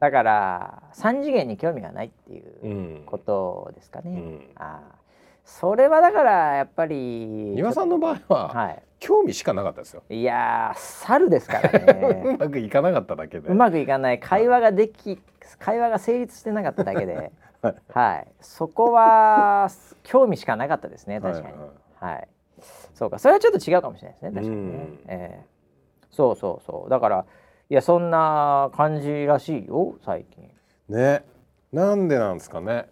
[0.00, 4.10] だから3次元に興味がないっていうことですかね。
[4.10, 4.80] うん、あ
[5.44, 10.02] それはだからやっぱり丹羽さんの場合は、はい、興味しかなかったですよ。
[10.08, 12.22] いや猿ですからね。
[12.36, 13.48] うまくいかなかっただけで。
[13.48, 14.20] うまくいかない。
[14.20, 15.20] 会話ができ
[15.58, 17.32] 会話が成立してなかっただけで。
[17.92, 19.68] はい、そこは
[20.04, 21.64] 興味しかなかったですね確かに、はい、
[22.00, 22.14] はい。
[22.14, 22.28] はい、
[22.94, 23.18] そうか。
[23.18, 26.90] それはちょっと違うかもしれないですね確かにね、えー、そうそうそう。
[26.90, 27.26] だから
[27.70, 30.48] いやそんな感じらしいよ最近。
[30.88, 31.22] ね。
[31.70, 32.88] なんでなんですかね。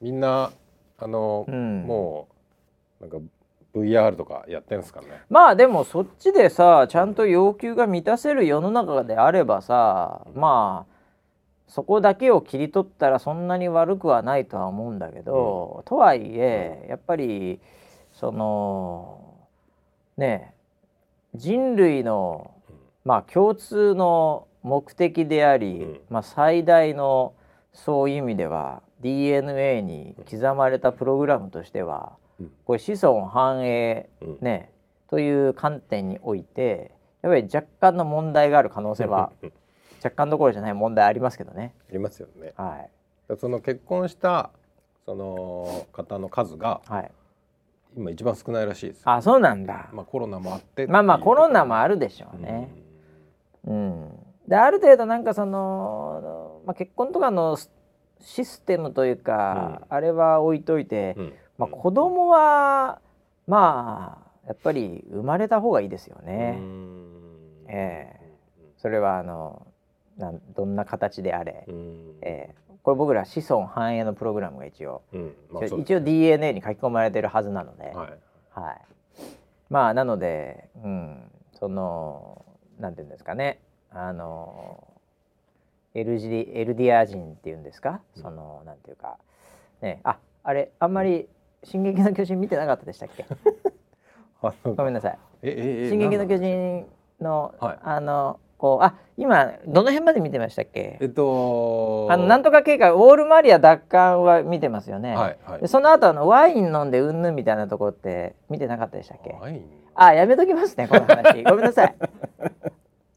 [0.00, 0.52] みんな
[0.98, 2.28] あの、うん、も
[3.00, 3.18] うなんか
[3.74, 5.06] VR とかやってんすかね。
[5.28, 10.94] まあでもそっちでさちゃんと要求が満たせる世の中であればさ、うん、まあ
[11.66, 17.60] そこだけを切り取ったらそんなに悪くはないとは思うんだけど、うん、とはいえやっぱり
[18.12, 19.34] その
[20.16, 20.54] ね
[21.34, 22.54] 人類の
[23.04, 27.34] まあ共通の目的であり、まあ、最大の
[27.72, 32.12] そういう意味では DNA に刻まれたプログラムとしては、
[32.64, 34.08] これ子孫繁栄
[34.40, 34.70] ね、
[35.08, 36.92] という観点において
[37.22, 39.32] やっぱり若干の問題がある可能性は
[40.02, 41.74] 若干どころじゃない問題ありますけどね。
[41.88, 42.54] ありますよね。
[42.56, 42.86] は
[43.30, 44.50] い、その結婚した
[45.04, 47.10] その方の数が、はい、
[47.96, 49.02] 今一番少ないらしいです。
[49.04, 49.90] あそうなんだ。
[49.92, 52.70] まあコロナもあってまあまあコロナもあるでしょうね。
[53.66, 54.10] うん、うん、
[54.48, 57.58] である程度なんかその、まあ、結婚とかの
[58.20, 63.00] システムというか、うん、あれは置いといて、うん、まあ、子供は
[63.46, 66.58] まあやっぱり生まれた方がいいですよね。
[67.68, 68.20] ええ。
[68.78, 69.66] ー、それはあの
[70.16, 71.66] なんどんな形であれ、
[72.22, 75.34] えー、これ僕ら子孫繁栄のプログラムが一応、うん。
[75.50, 77.94] まあ、一応 DNA に書き込まれてるはずなので、はい、
[78.60, 78.80] はい、
[79.68, 82.44] まあなので、うん、その
[82.80, 83.60] なんていうんですかね。
[83.90, 84.86] あの
[85.94, 89.18] エルジエルディア人っていうんですか、そのなんていうか。
[89.82, 90.00] ね。
[90.04, 91.28] ああれあんまり
[91.64, 93.26] 「進撃の巨人」見てなかったでしたっけ？
[94.64, 96.86] ごめんなさい「ええ進撃の巨人
[97.20, 100.96] の」はい、あのこうあ今どの辺まで見てましたっけ？
[101.00, 109.34] えっとあのなんとか計画ウォールマリア奪還は見てますよね、はいはい、でその後あのワイン飲んでうんぬんみたいなところって見てなかったでしたっけ？
[109.94, 111.42] あやめときますねこの話。
[111.44, 111.94] ごめんなさい。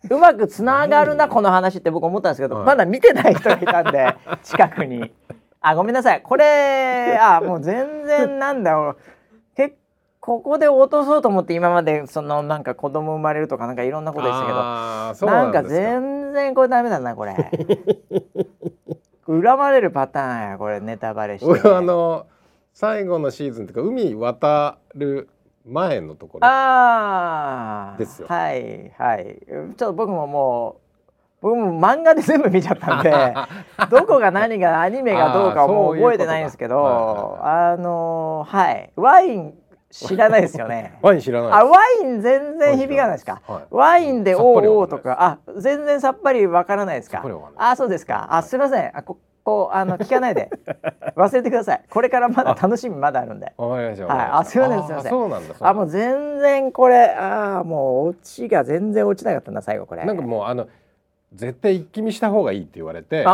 [0.09, 5.13] うまくつながるなこの話って僕思ったんですけど、はい、まだ見てない人がいたんで 近くに。
[5.61, 6.21] あごめんなさい。
[6.21, 8.97] これあもう全然なんだろう。
[9.55, 9.76] 結
[10.19, 14.51] ここで落とそうと思って今までそのなんか子供生まれるとかなんかいろんなことでしたけ
[15.26, 15.63] どなんか。
[15.63, 17.36] 全然これダメだなこれ。
[19.26, 22.28] 恨まれるパターンやこれネタバレして、あの
[22.74, 25.30] 最後のシーズンというか海渡る
[25.66, 26.47] 前のところ
[27.97, 28.28] ですよ。
[28.28, 30.84] はいはいちょっと僕ももう
[31.41, 33.11] 僕も漫画で全部見ちゃったんで
[33.91, 39.53] どこが何がアニメがどうかもう覚えてないんですけどあのはいワイン
[39.89, 40.97] 知らないですよね。
[41.03, 41.51] ワイン知らない。
[41.51, 43.41] あ、ワイン全然響かないですか？
[43.47, 44.41] ワイはい、ワインでおー
[44.72, 47.22] おーとか、あ、全然さっぱりわからないですか？
[47.57, 48.26] あ、そうですか。
[48.32, 48.91] あ、すみません。
[48.97, 50.49] あ、ここあの聞かないで。
[51.15, 51.83] 忘れてください。
[51.89, 53.53] これからまだ楽しみまだあるんで。
[53.57, 53.95] はい。
[54.31, 55.11] あすみませんすみません。
[55.11, 60.05] そうなんだあもう全然これああもうオチが全然落ちなかったな最後これ。
[60.05, 60.67] なんかもうあの
[61.33, 63.25] 絶対一気見した方がいいって言われて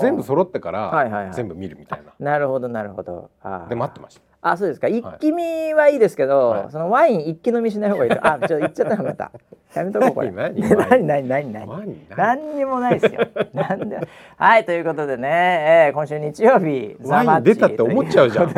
[0.00, 3.30] 全部揃ってから全部見るみたいな、なるほどなるほど。
[3.68, 4.86] で待ってましたあそうですか。
[4.86, 9.32] 一気見はいいですけど、はい、そのワイン一気飲みしない方がいいあちょっと言っちゃったまた
[9.74, 10.30] やめとこうこれ。
[10.30, 11.52] 何何何何？
[11.52, 13.28] 何何にもないですよ。
[13.52, 13.98] なんで
[14.36, 18.54] はいということでね、えー、今週日曜日ワイン出たって思っちゃうじゃん。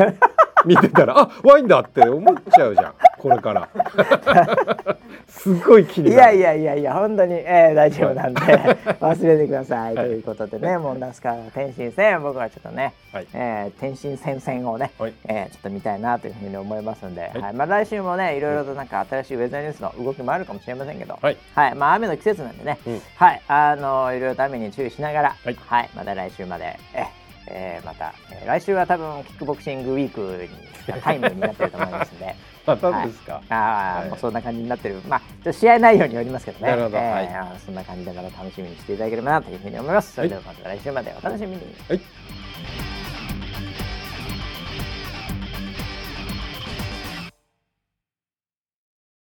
[0.65, 2.93] 見てたらあワインだって思っちゃうじゃん。
[3.17, 3.69] これから
[5.39, 23.41] すごい気にいやいやいやいや本当に、えー、大丈夫なんで忘れてください、はい、ということでねもうナスカ天心戦僕はちょっとね、はい、えー、天心戦線をね、はい、えー、ちょっと見たいなというふうに思いますんで、はい、はい、まあ、来週もねいろいろとなんか新しいウェザーニュースの動きもあるかもしれませんけど、はい、はい、まあ雨の季節なんでね、うん、はい。
[23.47, 27.05] あのいろいろと雨に注意しながら、はい、はい、また来週までえ
[27.47, 32.35] えー、また、えー、来週は多分キックボクシングウィークにタイムになってると思いますんで。
[32.65, 33.33] またですか。
[33.33, 35.01] はい、ああ、はい、もうそんな感じになってる。
[35.07, 36.71] まあ、試合内容によりますけどね。
[36.71, 36.97] なるほど。
[36.97, 40.13] えー、はい、そんな感じでまた楽しみにしていただければなというふうに思います。
[40.13, 41.61] それではまた来週までお楽しみに。
[41.87, 42.01] はい